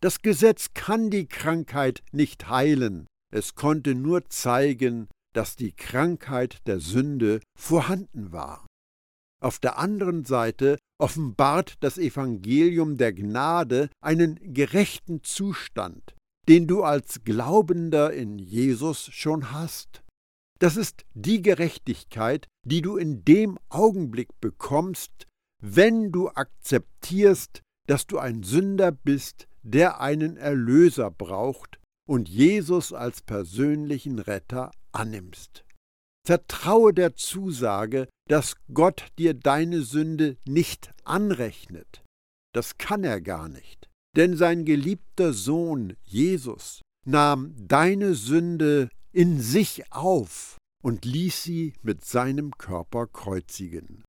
Das 0.00 0.20
Gesetz 0.20 0.74
kann 0.74 1.10
die 1.10 1.26
Krankheit 1.26 2.02
nicht 2.12 2.48
heilen, 2.48 3.06
es 3.32 3.54
konnte 3.54 3.94
nur 3.94 4.28
zeigen, 4.28 5.08
dass 5.32 5.54
die 5.56 5.72
Krankheit 5.72 6.58
der 6.66 6.80
Sünde 6.80 7.40
vorhanden 7.58 8.32
war. 8.32 8.65
Auf 9.42 9.58
der 9.58 9.78
anderen 9.78 10.24
Seite 10.24 10.78
offenbart 10.98 11.74
das 11.80 11.98
Evangelium 11.98 12.96
der 12.96 13.12
Gnade 13.12 13.90
einen 14.00 14.38
gerechten 14.54 15.22
Zustand, 15.22 16.14
den 16.48 16.66
du 16.66 16.82
als 16.82 17.22
Glaubender 17.24 18.12
in 18.12 18.38
Jesus 18.38 19.10
schon 19.12 19.52
hast. 19.52 20.02
Das 20.58 20.76
ist 20.76 21.04
die 21.12 21.42
Gerechtigkeit, 21.42 22.46
die 22.64 22.80
du 22.80 22.96
in 22.96 23.24
dem 23.24 23.58
Augenblick 23.68 24.40
bekommst, 24.40 25.26
wenn 25.62 26.12
du 26.12 26.30
akzeptierst, 26.30 27.60
dass 27.86 28.06
du 28.06 28.18
ein 28.18 28.42
Sünder 28.42 28.90
bist, 28.90 29.48
der 29.62 30.00
einen 30.00 30.36
Erlöser 30.36 31.10
braucht 31.10 31.78
und 32.08 32.28
Jesus 32.28 32.92
als 32.92 33.20
persönlichen 33.20 34.18
Retter 34.18 34.70
annimmst. 34.92 35.65
Vertraue 36.26 36.92
der 36.92 37.14
Zusage, 37.14 38.08
dass 38.28 38.56
Gott 38.74 39.06
dir 39.16 39.32
deine 39.32 39.82
Sünde 39.82 40.36
nicht 40.44 40.90
anrechnet. 41.04 42.02
Das 42.52 42.78
kann 42.78 43.04
er 43.04 43.20
gar 43.20 43.48
nicht. 43.48 43.88
Denn 44.16 44.36
sein 44.36 44.64
geliebter 44.64 45.32
Sohn 45.32 45.96
Jesus 46.04 46.80
nahm 47.06 47.54
deine 47.56 48.14
Sünde 48.14 48.88
in 49.12 49.40
sich 49.40 49.92
auf 49.92 50.56
und 50.82 51.04
ließ 51.04 51.44
sie 51.44 51.74
mit 51.82 52.04
seinem 52.04 52.50
Körper 52.58 53.06
kreuzigen. 53.06 54.02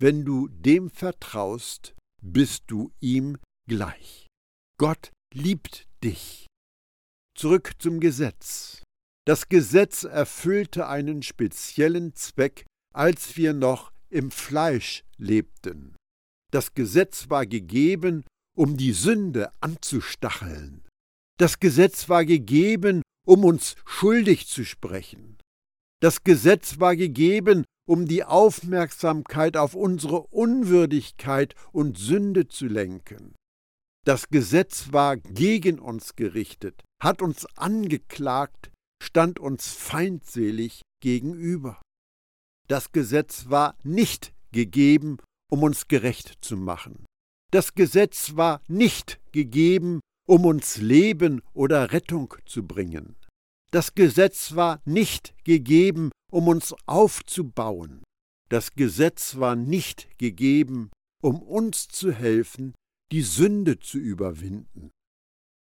Wenn 0.00 0.24
du 0.24 0.48
dem 0.48 0.90
vertraust, 0.90 1.94
bist 2.20 2.64
du 2.66 2.90
ihm 3.00 3.38
gleich. 3.68 4.26
Gott 4.76 5.12
liebt 5.32 5.86
dich. 6.02 6.46
Zurück 7.36 7.74
zum 7.78 8.00
Gesetz. 8.00 8.82
Das 9.26 9.48
Gesetz 9.48 10.04
erfüllte 10.04 10.88
einen 10.88 11.22
speziellen 11.22 12.14
Zweck, 12.14 12.64
als 12.94 13.36
wir 13.36 13.52
noch 13.52 13.92
im 14.08 14.30
Fleisch 14.30 15.04
lebten. 15.18 15.94
Das 16.50 16.74
Gesetz 16.74 17.30
war 17.30 17.46
gegeben, 17.46 18.24
um 18.56 18.76
die 18.76 18.92
Sünde 18.92 19.52
anzustacheln. 19.60 20.84
Das 21.38 21.60
Gesetz 21.60 22.08
war 22.08 22.24
gegeben, 22.24 23.02
um 23.26 23.44
uns 23.44 23.76
schuldig 23.84 24.48
zu 24.48 24.64
sprechen. 24.64 25.38
Das 26.02 26.24
Gesetz 26.24 26.80
war 26.80 26.96
gegeben, 26.96 27.64
um 27.86 28.06
die 28.06 28.24
Aufmerksamkeit 28.24 29.56
auf 29.56 29.74
unsere 29.74 30.22
Unwürdigkeit 30.28 31.54
und 31.72 31.98
Sünde 31.98 32.48
zu 32.48 32.66
lenken. 32.66 33.34
Das 34.06 34.28
Gesetz 34.28 34.92
war 34.92 35.18
gegen 35.18 35.78
uns 35.78 36.16
gerichtet, 36.16 36.82
hat 37.02 37.20
uns 37.20 37.46
angeklagt, 37.56 38.69
stand 39.02 39.38
uns 39.38 39.72
feindselig 39.72 40.82
gegenüber. 41.00 41.80
Das 42.68 42.92
Gesetz 42.92 43.48
war 43.48 43.76
nicht 43.82 44.32
gegeben, 44.52 45.18
um 45.50 45.62
uns 45.62 45.88
gerecht 45.88 46.38
zu 46.40 46.56
machen. 46.56 47.04
Das 47.50 47.74
Gesetz 47.74 48.36
war 48.36 48.62
nicht 48.68 49.20
gegeben, 49.32 50.00
um 50.28 50.44
uns 50.44 50.76
Leben 50.76 51.42
oder 51.52 51.92
Rettung 51.92 52.34
zu 52.46 52.64
bringen. 52.64 53.16
Das 53.72 53.94
Gesetz 53.94 54.54
war 54.54 54.80
nicht 54.84 55.34
gegeben, 55.44 56.10
um 56.30 56.48
uns 56.48 56.74
aufzubauen. 56.86 58.02
Das 58.48 58.72
Gesetz 58.72 59.36
war 59.36 59.56
nicht 59.56 60.08
gegeben, 60.18 60.90
um 61.22 61.42
uns 61.42 61.88
zu 61.88 62.12
helfen, 62.12 62.74
die 63.12 63.22
Sünde 63.22 63.78
zu 63.78 63.98
überwinden. 63.98 64.90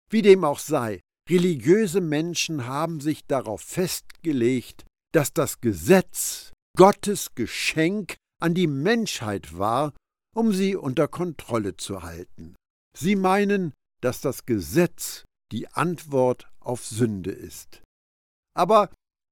Wie 0.10 0.22
dem 0.22 0.44
auch 0.44 0.60
sei, 0.60 1.02
religiöse 1.30 2.02
Menschen 2.02 2.66
haben 2.66 3.00
sich 3.00 3.26
darauf 3.26 3.62
festgelegt, 3.62 4.86
dass 5.14 5.34
das 5.34 5.62
Gesetz 5.62 6.52
Gottes 6.78 7.36
Geschenk 7.36 8.16
an 8.42 8.54
die 8.54 8.68
Menschheit 8.68 9.58
war, 9.58 9.94
um 10.36 10.52
sie 10.52 10.76
unter 10.76 11.08
Kontrolle 11.08 11.78
zu 11.78 12.04
halten. 12.04 12.56
Sie 12.98 13.16
meinen, 13.16 13.74
dass 14.02 14.22
das 14.22 14.46
Gesetz 14.46 15.24
die 15.52 15.68
Antwort 15.70 16.50
auf 16.60 16.86
Sünde 16.86 17.32
ist. 17.32 17.84
Aber 18.56 18.90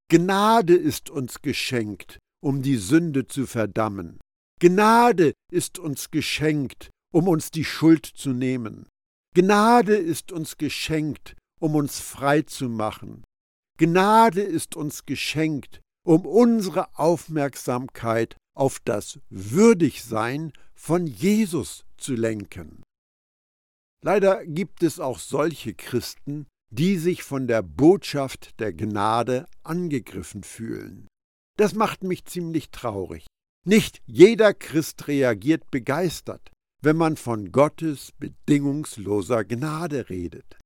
Gnade 0.09 0.75
ist 0.75 1.09
uns 1.09 1.41
geschenkt, 1.41 2.19
um 2.43 2.61
die 2.61 2.77
Sünde 2.77 3.27
zu 3.27 3.47
verdammen. 3.47 4.19
Gnade 4.59 5.33
ist 5.51 5.79
uns 5.79 6.11
geschenkt, 6.11 6.91
um 7.11 7.27
uns 7.27 7.49
die 7.49 7.65
Schuld 7.65 8.05
zu 8.05 8.31
nehmen. 8.31 8.87
Gnade 9.33 9.95
ist 9.95 10.31
uns 10.31 10.57
geschenkt, 10.57 11.35
um 11.61 11.75
uns 11.75 11.99
frei 11.99 12.41
zu 12.41 12.67
machen. 12.67 13.23
Gnade 13.77 14.41
ist 14.41 14.75
uns 14.75 15.05
geschenkt, 15.05 15.79
um 16.05 16.25
unsere 16.25 16.97
Aufmerksamkeit 16.97 18.35
auf 18.55 18.79
das 18.83 19.19
Würdigsein 19.29 20.51
von 20.73 21.05
Jesus 21.07 21.85
zu 21.97 22.15
lenken. 22.15 22.83
Leider 24.03 24.45
gibt 24.45 24.81
es 24.81 24.99
auch 24.99 25.19
solche 25.19 25.75
Christen, 25.75 26.47
die 26.73 26.97
sich 26.97 27.23
von 27.23 27.47
der 27.47 27.61
Botschaft 27.61 28.59
der 28.59 28.73
Gnade 28.73 29.45
angegriffen 29.61 30.43
fühlen. 30.43 31.07
Das 31.57 31.75
macht 31.75 32.03
mich 32.03 32.25
ziemlich 32.25 32.71
traurig. 32.71 33.27
Nicht 33.65 34.01
jeder 34.07 34.55
Christ 34.55 35.07
reagiert 35.07 35.69
begeistert, 35.69 36.49
wenn 36.81 36.97
man 36.97 37.17
von 37.17 37.51
Gottes 37.51 38.11
bedingungsloser 38.17 39.45
Gnade 39.45 40.09
redet. 40.09 40.57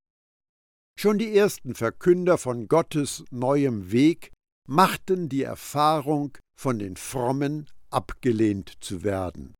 Schon 0.97 1.17
die 1.17 1.35
ersten 1.35 1.75
Verkünder 1.75 2.37
von 2.37 2.67
Gottes 2.67 3.25
neuem 3.29 3.91
Weg 3.91 4.31
machten 4.67 5.29
die 5.29 5.43
Erfahrung, 5.43 6.37
von 6.57 6.79
den 6.79 6.95
Frommen 6.95 7.67
abgelehnt 7.89 8.73
zu 8.79 9.03
werden. 9.03 9.53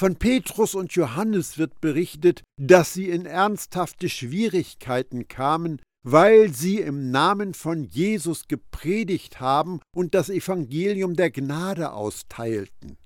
Von 0.00 0.16
Petrus 0.16 0.74
und 0.74 0.92
Johannes 0.92 1.58
wird 1.58 1.80
berichtet, 1.80 2.42
dass 2.58 2.94
sie 2.94 3.10
in 3.10 3.26
ernsthafte 3.26 4.08
Schwierigkeiten 4.08 5.28
kamen, 5.28 5.80
weil 6.04 6.52
sie 6.52 6.78
im 6.80 7.10
Namen 7.10 7.54
von 7.54 7.84
Jesus 7.84 8.48
gepredigt 8.48 9.40
haben 9.40 9.80
und 9.94 10.14
das 10.14 10.30
Evangelium 10.30 11.14
der 11.14 11.30
Gnade 11.30 11.92
austeilten. 11.92 12.96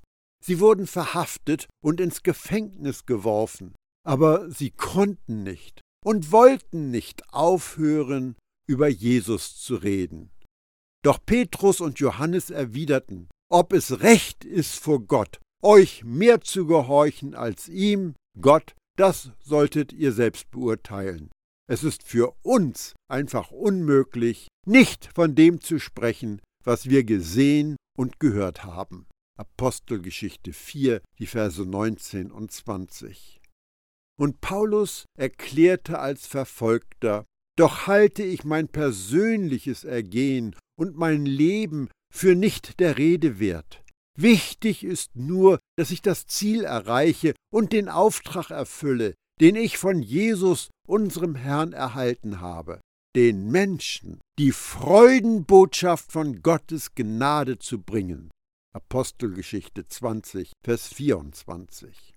Sie 0.43 0.61
wurden 0.61 0.87
verhaftet 0.87 1.67
und 1.85 2.01
ins 2.01 2.23
Gefängnis 2.23 3.05
geworfen, 3.05 3.75
aber 4.07 4.49
sie 4.51 4.71
konnten 4.71 5.43
nicht 5.43 5.83
und 6.07 6.31
wollten 6.31 6.93
nicht 6.93 7.35
aufhören, 7.35 8.37
über 8.69 8.87
Jesus 8.87 9.61
zu 9.61 9.75
reden. 9.75 10.31
Doch 11.03 11.19
Petrus 11.25 11.81
und 11.81 11.99
Johannes 11.99 12.51
erwiderten, 12.51 13.29
ob 13.51 13.73
es 13.73 14.03
recht 14.03 14.45
ist 14.45 14.79
vor 14.79 15.01
Gott, 15.01 15.41
euch 15.65 16.05
mehr 16.05 16.41
zu 16.43 16.67
gehorchen 16.67 17.35
als 17.35 17.69
ihm, 17.69 18.15
Gott, 18.41 18.77
das 18.97 19.33
solltet 19.43 19.93
ihr 19.93 20.13
selbst 20.13 20.49
beurteilen. 20.53 21.33
Es 21.69 21.83
ist 21.83 22.05
für 22.05 22.37
uns 22.43 22.95
einfach 23.11 23.51
unmöglich, 23.51 24.47
nicht 24.65 25.11
von 25.13 25.35
dem 25.35 25.61
zu 25.61 25.81
sprechen, 25.81 26.41
was 26.63 26.89
wir 26.89 27.03
gesehen 27.03 27.75
und 27.99 28.21
gehört 28.21 28.63
haben. 28.63 29.09
Apostelgeschichte 29.37 30.53
4, 30.53 31.03
die 31.19 31.27
Verse 31.27 31.67
19 31.67 32.31
und 32.31 32.53
20. 32.53 33.41
Und 34.19 34.41
Paulus 34.41 35.05
erklärte 35.19 35.99
als 35.99 36.27
Verfolgter, 36.27 37.25
doch 37.59 37.87
halte 37.87 38.23
ich 38.23 38.45
mein 38.45 38.69
persönliches 38.69 39.85
Ergehen 39.85 40.55
und 40.79 40.97
mein 40.97 41.27
Leben 41.27 41.89
für 42.13 42.35
nicht 42.35 42.81
der 42.81 42.99
Rede 42.99 43.39
wert. 43.39 43.83
Wichtig 44.19 44.85
ist 44.85 45.15
nur, 45.15 45.59
dass 45.77 45.91
ich 45.91 46.01
das 46.01 46.27
Ziel 46.27 46.65
erreiche 46.65 47.35
und 47.53 47.73
den 47.73 47.89
Auftrag 47.89 48.51
erfülle, 48.51 49.15
den 49.41 49.57
ich 49.57 49.77
von 49.77 50.01
Jesus, 50.01 50.71
unserem 50.89 51.35
Herrn, 51.35 51.75
erhalten 51.75 52.41
habe, 52.41 52.81
den 53.15 53.51
Menschen 53.51 54.21
die 54.39 54.53
Freudenbotschaft 54.53 56.13
von 56.13 56.43
Gottes 56.43 56.95
Gnade 56.95 57.59
zu 57.59 57.83
bringen. 57.83 58.31
Apostelgeschichte 58.75 59.87
20, 59.87 60.53
Vers 60.63 60.89
24. 60.89 62.16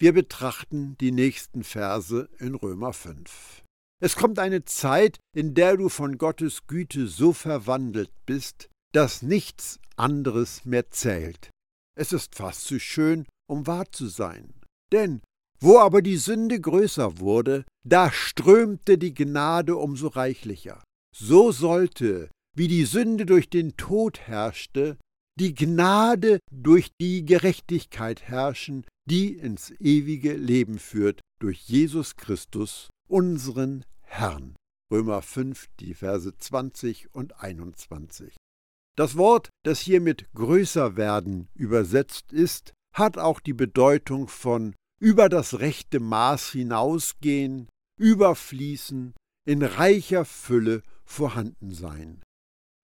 Wir 0.00 0.12
betrachten 0.12 0.96
die 1.00 1.10
nächsten 1.10 1.64
Verse 1.64 2.28
in 2.38 2.54
Römer 2.54 2.92
5. 2.92 3.64
Es 4.00 4.14
kommt 4.14 4.38
eine 4.38 4.64
Zeit, 4.64 5.18
in 5.34 5.54
der 5.54 5.76
du 5.76 5.88
von 5.88 6.18
Gottes 6.18 6.68
Güte 6.68 7.08
so 7.08 7.32
verwandelt 7.32 8.12
bist, 8.24 8.68
dass 8.92 9.22
nichts 9.22 9.80
anderes 9.96 10.64
mehr 10.64 10.90
zählt. 10.90 11.50
Es 11.96 12.12
ist 12.12 12.36
fast 12.36 12.62
zu 12.62 12.78
schön, 12.78 13.26
um 13.50 13.66
wahr 13.66 13.90
zu 13.90 14.06
sein. 14.06 14.54
Denn 14.92 15.20
wo 15.60 15.80
aber 15.80 16.00
die 16.00 16.16
Sünde 16.16 16.60
größer 16.60 17.18
wurde, 17.18 17.64
da 17.84 18.12
strömte 18.12 18.98
die 18.98 19.14
Gnade 19.14 19.74
umso 19.74 20.06
reichlicher. 20.06 20.80
So 21.12 21.50
sollte, 21.50 22.30
wie 22.56 22.68
die 22.68 22.84
Sünde 22.84 23.26
durch 23.26 23.50
den 23.50 23.76
Tod 23.76 24.20
herrschte, 24.20 24.96
die 25.40 25.56
Gnade 25.56 26.38
durch 26.52 26.90
die 27.00 27.24
Gerechtigkeit 27.24 28.22
herrschen, 28.22 28.86
die 29.08 29.32
ins 29.32 29.70
ewige 29.80 30.34
Leben 30.34 30.78
führt, 30.78 31.20
durch 31.40 31.60
Jesus 31.62 32.16
Christus, 32.16 32.88
unseren 33.08 33.84
Herrn. 34.02 34.54
Römer 34.92 35.22
5, 35.22 35.66
die 35.80 35.94
Verse 35.94 36.36
20 36.36 37.14
und 37.14 37.40
21. 37.42 38.36
Das 38.96 39.16
Wort, 39.16 39.50
das 39.64 39.80
hier 39.80 40.00
mit 40.00 40.32
größer 40.34 40.96
werden 40.96 41.48
übersetzt 41.54 42.32
ist, 42.32 42.72
hat 42.94 43.18
auch 43.18 43.40
die 43.40 43.52
Bedeutung 43.52 44.28
von 44.28 44.74
über 45.00 45.28
das 45.28 45.60
rechte 45.60 46.00
Maß 46.00 46.50
hinausgehen, 46.50 47.68
überfließen, 47.98 49.14
in 49.46 49.62
reicher 49.62 50.24
Fülle 50.24 50.82
vorhanden 51.04 51.70
sein. 51.70 52.22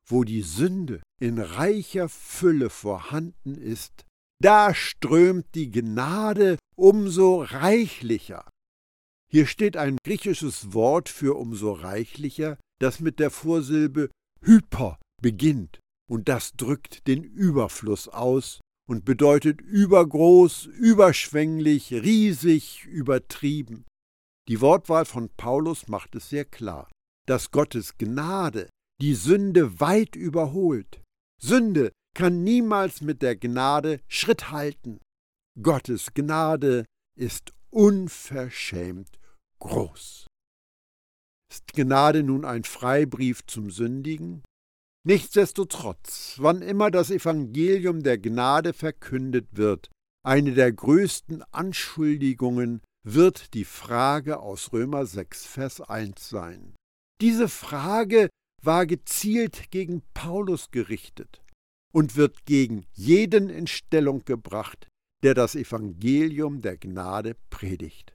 Wo 0.07 0.25
die 0.25 0.43
Sünde 0.43 1.03
in 1.21 1.39
reicher 1.39 2.09
Fülle 2.09 2.71
vorhanden 2.71 3.57
ist, 3.57 4.04
da 4.41 4.75
strömt 4.75 5.47
die 5.55 5.71
Gnade 5.71 6.59
umso 6.77 7.43
reichlicher. 7.43 8.49
Hier 9.31 9.47
steht 9.47 9.77
ein 9.77 9.99
griechisches 10.05 10.73
Wort 10.73 11.09
für 11.09 11.37
umso 11.37 11.73
reichlicher, 11.73 12.59
das 12.81 13.01
mit 13.01 13.19
der 13.19 13.31
Vorsilbe 13.31 14.11
hyper 14.43 14.99
beginnt 15.21 15.81
und 16.09 16.29
das 16.29 16.53
drückt 16.53 17.07
den 17.07 17.25
Überfluss 17.25 18.09
aus 18.09 18.61
und 18.87 19.05
bedeutet 19.05 19.61
übergroß, 19.61 20.67
überschwänglich, 20.67 21.93
riesig, 21.93 22.85
übertrieben. 22.85 23.85
Die 24.49 24.61
Wortwahl 24.61 25.07
von 25.07 25.31
Paulus 25.31 25.89
macht 25.89 26.15
es 26.15 26.29
sehr 26.29 26.45
klar, 26.45 26.91
dass 27.27 27.51
Gottes 27.51 27.97
Gnade 27.97 28.69
die 29.01 29.15
Sünde 29.15 29.81
weit 29.81 30.15
überholt. 30.17 31.03
Sünde 31.41 31.93
kann 32.15 32.45
niemals 32.45 33.01
mit 33.01 33.23
der 33.23 33.37
Gnade 33.37 34.01
Schritt 34.09 34.51
halten. 34.51 35.01
Gottes 35.61 36.15
Gnade 36.15 36.87
ist 37.17 37.53
unverschämt 37.71 39.19
groß. 39.59 40.27
Ist 41.53 41.73
Gnade 41.75 42.23
nun 42.23 42.45
ein 42.45 42.65
Freibrief 42.65 43.45
zum 43.47 43.71
Sündigen? 43.71 44.43
Nichtsdestotrotz, 45.07 46.37
wann 46.39 46.63
immer 46.63 46.91
das 46.91 47.11
Evangelium 47.11 48.03
der 48.03 48.19
Gnade 48.19 48.73
verkündet 48.73 49.49
wird, 49.53 49.91
eine 50.25 50.55
der 50.55 50.73
größten 50.73 51.43
Anschuldigungen 51.53 52.81
wird 53.07 53.53
die 53.53 53.67
Frage 53.67 54.41
aus 54.41 54.73
Römer 54.73 55.05
6, 55.05 55.45
Vers 55.47 55.81
1 55.83 56.29
sein. 56.29 56.75
Diese 57.21 57.49
Frage 57.49 58.31
war 58.63 58.87
gezielt 58.87 59.71
gegen 59.71 60.03
Paulus 60.15 60.71
gerichtet 60.71 61.44
und 61.95 62.17
wird 62.17 62.45
gegen 62.45 62.85
jeden 62.93 63.49
in 63.49 63.67
Stellung 63.67 64.25
gebracht, 64.25 64.89
der 65.23 65.35
das 65.35 65.55
Evangelium 65.55 66.61
der 66.61 66.77
Gnade 66.77 67.37
predigt. 67.51 68.15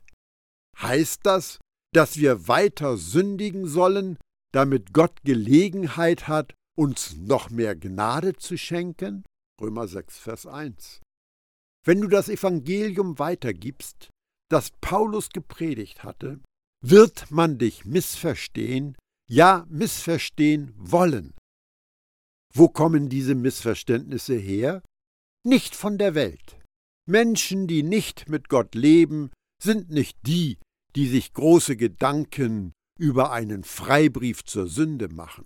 Heißt 0.78 1.22
das, 1.24 1.60
dass 1.94 2.18
wir 2.18 2.48
weiter 2.48 2.98
sündigen 2.98 3.68
sollen, 3.68 4.18
damit 4.54 4.94
Gott 4.94 5.22
Gelegenheit 5.24 6.28
hat, 6.28 6.54
uns 6.78 7.16
noch 7.18 7.50
mehr 7.50 7.76
Gnade 7.76 8.34
zu 8.34 8.58
schenken? 8.58 9.24
Römer 9.62 9.88
6, 9.88 10.20
Vers 10.20 10.46
1. 10.46 11.02
Wenn 11.86 12.02
du 12.02 12.08
das 12.08 12.30
Evangelium 12.30 13.18
weitergibst, 13.18 14.10
das 14.50 14.72
Paulus 14.82 15.30
gepredigt 15.30 16.04
hatte, 16.04 16.40
wird 16.82 17.32
man 17.32 17.58
dich 17.58 17.86
missverstehen, 17.86 18.98
ja 19.30 19.66
missverstehen 19.70 20.74
wollen. 20.76 21.34
Wo 22.54 22.68
kommen 22.68 23.10
diese 23.10 23.36
Missverständnisse 23.36 24.36
her? 24.36 24.82
Nicht 25.44 25.76
von 25.76 25.98
der 25.98 26.16
Welt. 26.16 26.60
Menschen, 27.08 27.68
die 27.68 27.84
nicht 27.84 28.30
mit 28.30 28.50
Gott 28.50 28.76
leben, 28.76 29.32
sind 29.62 29.90
nicht 29.90 30.18
die, 30.26 30.58
die 30.96 31.08
sich 31.08 31.34
große 31.34 31.76
Gedanken 31.76 32.74
über 33.00 33.32
einen 33.32 33.64
Freibrief 33.64 34.44
zur 34.44 34.68
Sünde 34.68 35.10
machen. 35.10 35.46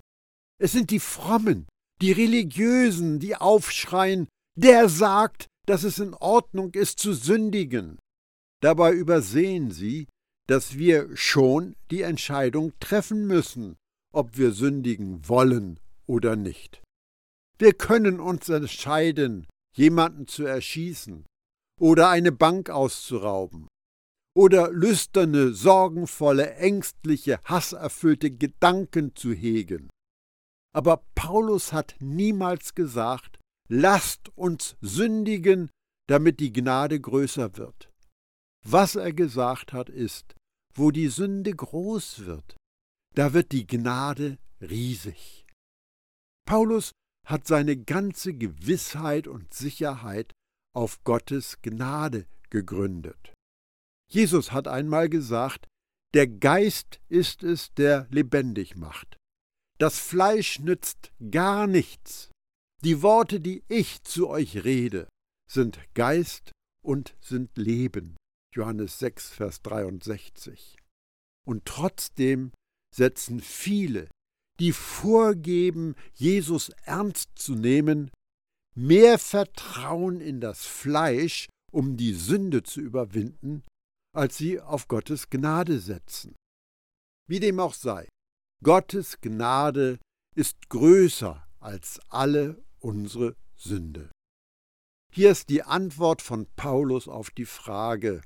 Es 0.60 0.72
sind 0.72 0.92
die 0.92 1.00
Frommen, 1.00 1.68
die 2.02 2.12
Religiösen, 2.12 3.20
die 3.20 3.36
aufschreien, 3.36 4.28
der 4.56 4.89
sagt, 4.89 5.48
dass 5.66 5.84
es 5.84 6.00
in 6.00 6.13
Ordnung 6.13 6.74
ist 6.74 7.00
zu 7.00 7.13
sündigen. 7.13 8.00
Dabei 8.62 8.94
übersehen 8.94 9.72
sie, 9.72 10.08
dass 10.48 10.78
wir 10.78 11.16
schon 11.16 11.76
die 11.92 12.02
Entscheidung 12.02 12.74
treffen 12.80 13.28
müssen, 13.28 13.76
ob 14.13 14.38
wir 14.38 14.52
sündigen 14.52 15.28
wollen 15.28 15.80
oder 16.06 16.36
nicht. 16.36 16.83
Wir 17.58 17.74
können 17.74 18.20
uns 18.20 18.50
entscheiden, 18.50 19.48
jemanden 19.76 20.28
zu 20.28 20.44
erschießen 20.44 21.26
oder 21.80 22.10
eine 22.10 22.32
Bank 22.32 22.70
auszurauben 22.70 23.68
oder 24.36 24.72
lüsterne, 24.72 25.54
sorgenvolle, 25.54 26.56
ängstliche, 26.56 27.39
hasserfüllte 27.44 28.32
Gedanken 28.32 29.16
zu 29.16 29.34
hegen. 29.34 29.89
Aber 30.76 31.06
Paulus 31.13 31.72
hat 31.72 31.96
niemals 32.00 32.74
gesagt, 32.74 33.39
lasst 33.70 34.30
uns 34.36 34.76
sündigen, 34.82 35.70
damit 36.08 36.39
die 36.39 36.52
Gnade 36.52 37.00
größer 37.00 37.58
wird. 37.58 37.92
Was 38.66 38.96
er 38.96 39.13
gesagt 39.13 39.72
hat, 39.74 39.89
ist, 39.89 40.36
wo 40.74 40.89
die 40.89 41.10
Sünde 41.10 41.52
groß 41.52 42.26
wird, 42.26 42.58
da 43.13 43.34
wird 43.34 43.52
die 43.52 43.68
Gnade 43.68 44.39
riesig. 44.62 45.46
Paulus 46.46 46.92
hat 47.26 47.48
seine 47.48 47.78
ganze 47.78 48.34
Gewissheit 48.34 49.28
und 49.28 49.54
Sicherheit 49.54 50.34
auf 50.76 51.04
Gottes 51.04 51.62
Gnade 51.62 52.26
gegründet. 52.50 53.34
Jesus 54.10 54.52
hat 54.52 54.68
einmal 54.68 55.10
gesagt, 55.10 55.68
der 56.14 56.28
Geist 56.28 57.00
ist 57.10 57.44
es, 57.44 57.74
der 57.74 58.08
lebendig 58.12 58.76
macht. 58.76 59.18
Das 59.80 60.00
Fleisch 60.00 60.60
nützt 60.60 61.12
gar 61.32 61.66
nichts. 61.66 62.30
Die 62.84 63.02
Worte, 63.02 63.40
die 63.40 63.64
ich 63.68 64.04
zu 64.04 64.30
euch 64.30 64.64
rede, 64.64 65.08
sind 65.50 65.80
Geist 65.94 66.52
und 66.84 67.16
sind 67.22 67.58
Leben. 67.58 68.18
Johannes 68.54 69.00
6, 69.00 69.30
Vers 69.32 69.62
63. 69.64 70.78
Und 71.46 71.66
trotzdem 71.66 72.52
setzen 72.94 73.40
viele, 73.40 74.10
die 74.60 74.72
vorgeben, 74.72 75.96
Jesus 76.13 76.70
ernst 76.86 77.32
zu 77.36 77.56
nehmen, 77.56 78.12
mehr 78.76 79.20
Vertrauen 79.20 80.22
in 80.22 80.42
das 80.42 80.66
Fleisch, 80.66 81.48
um 81.72 81.98
die 81.98 82.13
Sünde 82.13 82.63
zu 82.63 82.82
überwinden, 82.82 83.63
als 84.16 84.38
sie 84.38 84.60
auf 84.60 84.88
Gottes 84.88 85.30
Gnade 85.30 85.80
setzen. 85.80 86.36
Wie 87.28 87.39
dem 87.39 87.60
auch 87.60 87.74
sei, 87.74 88.08
Gottes 88.63 89.20
Gnade 89.22 90.00
ist 90.36 90.70
größer 90.70 91.46
als 91.60 92.00
alle 92.10 92.63
unsere 92.80 93.36
Sünde. 93.56 94.12
Hier 95.13 95.32
ist 95.32 95.50
die 95.50 95.63
Antwort 95.63 96.22
von 96.22 96.48
Paulus 96.56 97.08
auf 97.08 97.30
die 97.30 97.46
Frage, 97.46 98.22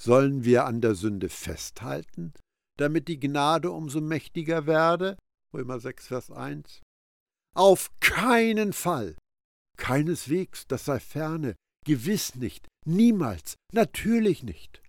sollen 0.00 0.44
wir 0.44 0.64
an 0.66 0.80
der 0.80 0.94
Sünde 0.94 1.28
festhalten, 1.28 2.32
damit 2.78 3.08
die 3.08 3.20
Gnade 3.20 3.70
umso 3.70 4.00
mächtiger 4.00 4.66
werde? 4.66 5.16
Römer 5.54 5.80
6, 5.80 6.06
Vers 6.06 6.30
1. 6.30 6.82
Auf 7.54 7.90
keinen 8.00 8.72
Fall. 8.72 9.16
Keineswegs, 9.76 10.66
das 10.66 10.84
sei 10.84 11.00
ferne, 11.00 11.56
gewiss 11.84 12.34
nicht, 12.36 12.68
niemals, 12.86 13.56
natürlich 13.72 14.42
nicht. 14.42 14.82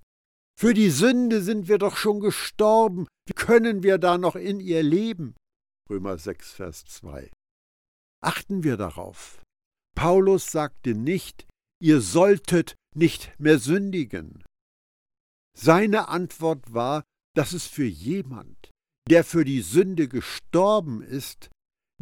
Für 0.57 0.73
die 0.73 0.89
Sünde 0.89 1.41
sind 1.41 1.67
wir 1.67 1.77
doch 1.77 1.97
schon 1.97 2.19
gestorben, 2.19 3.07
wie 3.27 3.33
können 3.33 3.83
wir 3.83 3.97
da 3.97 4.17
noch 4.17 4.35
in 4.35 4.59
ihr 4.59 4.83
leben? 4.83 5.35
Römer 5.89 6.17
6, 6.17 6.53
Vers 6.53 6.85
2. 6.85 7.31
Achten 8.21 8.63
wir 8.63 8.77
darauf. 8.77 9.41
Paulus 9.95 10.51
sagte 10.51 10.95
nicht, 10.95 11.45
ihr 11.81 12.01
solltet 12.01 12.75
nicht 12.95 13.37
mehr 13.39 13.59
sündigen. 13.59 14.43
Seine 15.57 16.07
Antwort 16.07 16.73
war, 16.73 17.03
dass 17.35 17.53
es 17.53 17.67
für 17.67 17.85
jemand, 17.85 18.71
der 19.09 19.23
für 19.23 19.43
die 19.43 19.61
Sünde 19.61 20.07
gestorben 20.07 21.01
ist, 21.01 21.49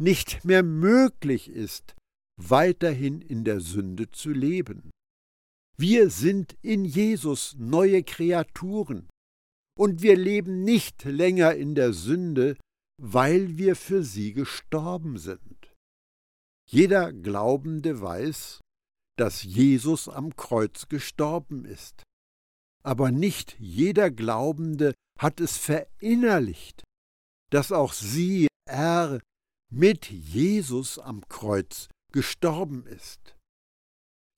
nicht 0.00 0.44
mehr 0.44 0.62
möglich 0.62 1.48
ist, 1.48 1.94
weiterhin 2.40 3.20
in 3.20 3.44
der 3.44 3.60
Sünde 3.60 4.10
zu 4.10 4.30
leben. 4.30 4.90
Wir 5.76 6.10
sind 6.10 6.56
in 6.62 6.84
Jesus 6.84 7.54
neue 7.58 8.02
Kreaturen 8.02 9.08
und 9.78 10.02
wir 10.02 10.16
leben 10.16 10.64
nicht 10.64 11.04
länger 11.04 11.54
in 11.54 11.74
der 11.74 11.92
Sünde, 11.92 12.56
weil 13.00 13.56
wir 13.58 13.74
für 13.74 14.04
sie 14.04 14.32
gestorben 14.32 15.18
sind. 15.18 15.74
Jeder 16.68 17.12
Glaubende 17.12 18.00
weiß, 18.00 18.60
dass 19.18 19.42
Jesus 19.42 20.08
am 20.08 20.36
Kreuz 20.36 20.88
gestorben 20.88 21.64
ist. 21.64 22.02
Aber 22.84 23.10
nicht 23.10 23.56
jeder 23.58 24.10
Glaubende 24.10 24.94
hat 25.18 25.40
es 25.40 25.56
verinnerlicht, 25.56 26.82
dass 27.52 27.70
auch 27.70 27.92
sie, 27.92 28.48
er, 28.66 29.20
mit 29.70 30.10
Jesus 30.10 30.98
am 30.98 31.26
Kreuz 31.28 31.88
gestorben 32.12 32.86
ist. 32.86 33.36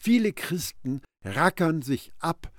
Viele 0.00 0.32
Christen 0.32 1.00
rackern 1.24 1.82
sich 1.82 2.12
ab, 2.18 2.52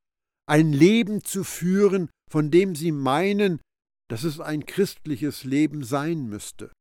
ein 0.48 0.74
Leben 0.74 1.24
zu 1.24 1.44
führen, 1.44 2.10
von 2.30 2.52
dem 2.52 2.76
sie 2.76 2.92
meinen, 2.92 3.60
dass 4.10 4.24
es 4.24 4.40
ein 4.40 4.66
christliches 4.66 5.44
Leben 5.44 5.84
sein 5.84 6.28
müsste. 6.28 6.72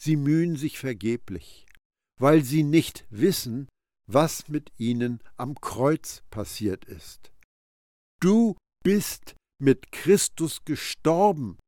Sie 0.00 0.16
mühen 0.16 0.56
sich 0.56 0.78
vergeblich, 0.78 1.66
weil 2.20 2.42
sie 2.42 2.62
nicht 2.62 3.06
wissen, 3.10 3.68
was 4.08 4.48
mit 4.48 4.72
ihnen 4.78 5.20
am 5.36 5.54
Kreuz 5.60 6.22
passiert 6.30 6.84
ist. 6.84 7.32
Du 8.20 8.56
bist 8.84 9.34
mit 9.60 9.90
Christus 9.90 10.64
gestorben, 10.64 11.58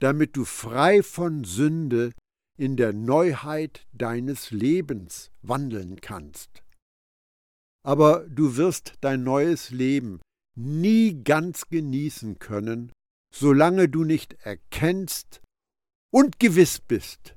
damit 0.00 0.36
du 0.36 0.44
frei 0.44 1.02
von 1.02 1.44
Sünde 1.44 2.12
in 2.58 2.76
der 2.76 2.92
Neuheit 2.92 3.86
deines 3.92 4.50
Lebens 4.50 5.30
wandeln 5.42 6.00
kannst. 6.00 6.62
Aber 7.82 8.26
du 8.28 8.56
wirst 8.56 8.94
dein 9.00 9.22
neues 9.22 9.70
Leben 9.70 10.20
nie 10.56 11.22
ganz 11.22 11.68
genießen 11.68 12.38
können, 12.38 12.92
solange 13.34 13.88
du 13.88 14.04
nicht 14.04 14.34
erkennst 14.44 15.40
und 16.12 16.38
gewiss 16.38 16.80
bist, 16.80 17.34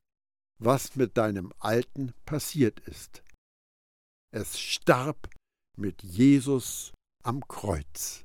was 0.60 0.95
mit 0.95 1.17
deinem 1.17 1.54
Alten 1.60 2.13
passiert 2.26 2.80
ist. 2.82 3.23
Es 4.32 4.60
starb 4.60 5.30
mit 5.78 6.02
Jesus 6.04 6.91
am 7.23 7.47
Kreuz. 7.47 8.23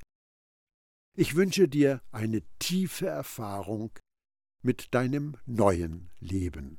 Ich 1.16 1.34
wünsche 1.34 1.68
dir 1.68 2.00
eine 2.10 2.42
tiefe 2.58 3.06
Erfahrung 3.06 3.90
mit 4.62 4.94
deinem 4.94 5.36
neuen 5.46 6.10
Leben. 6.20 6.78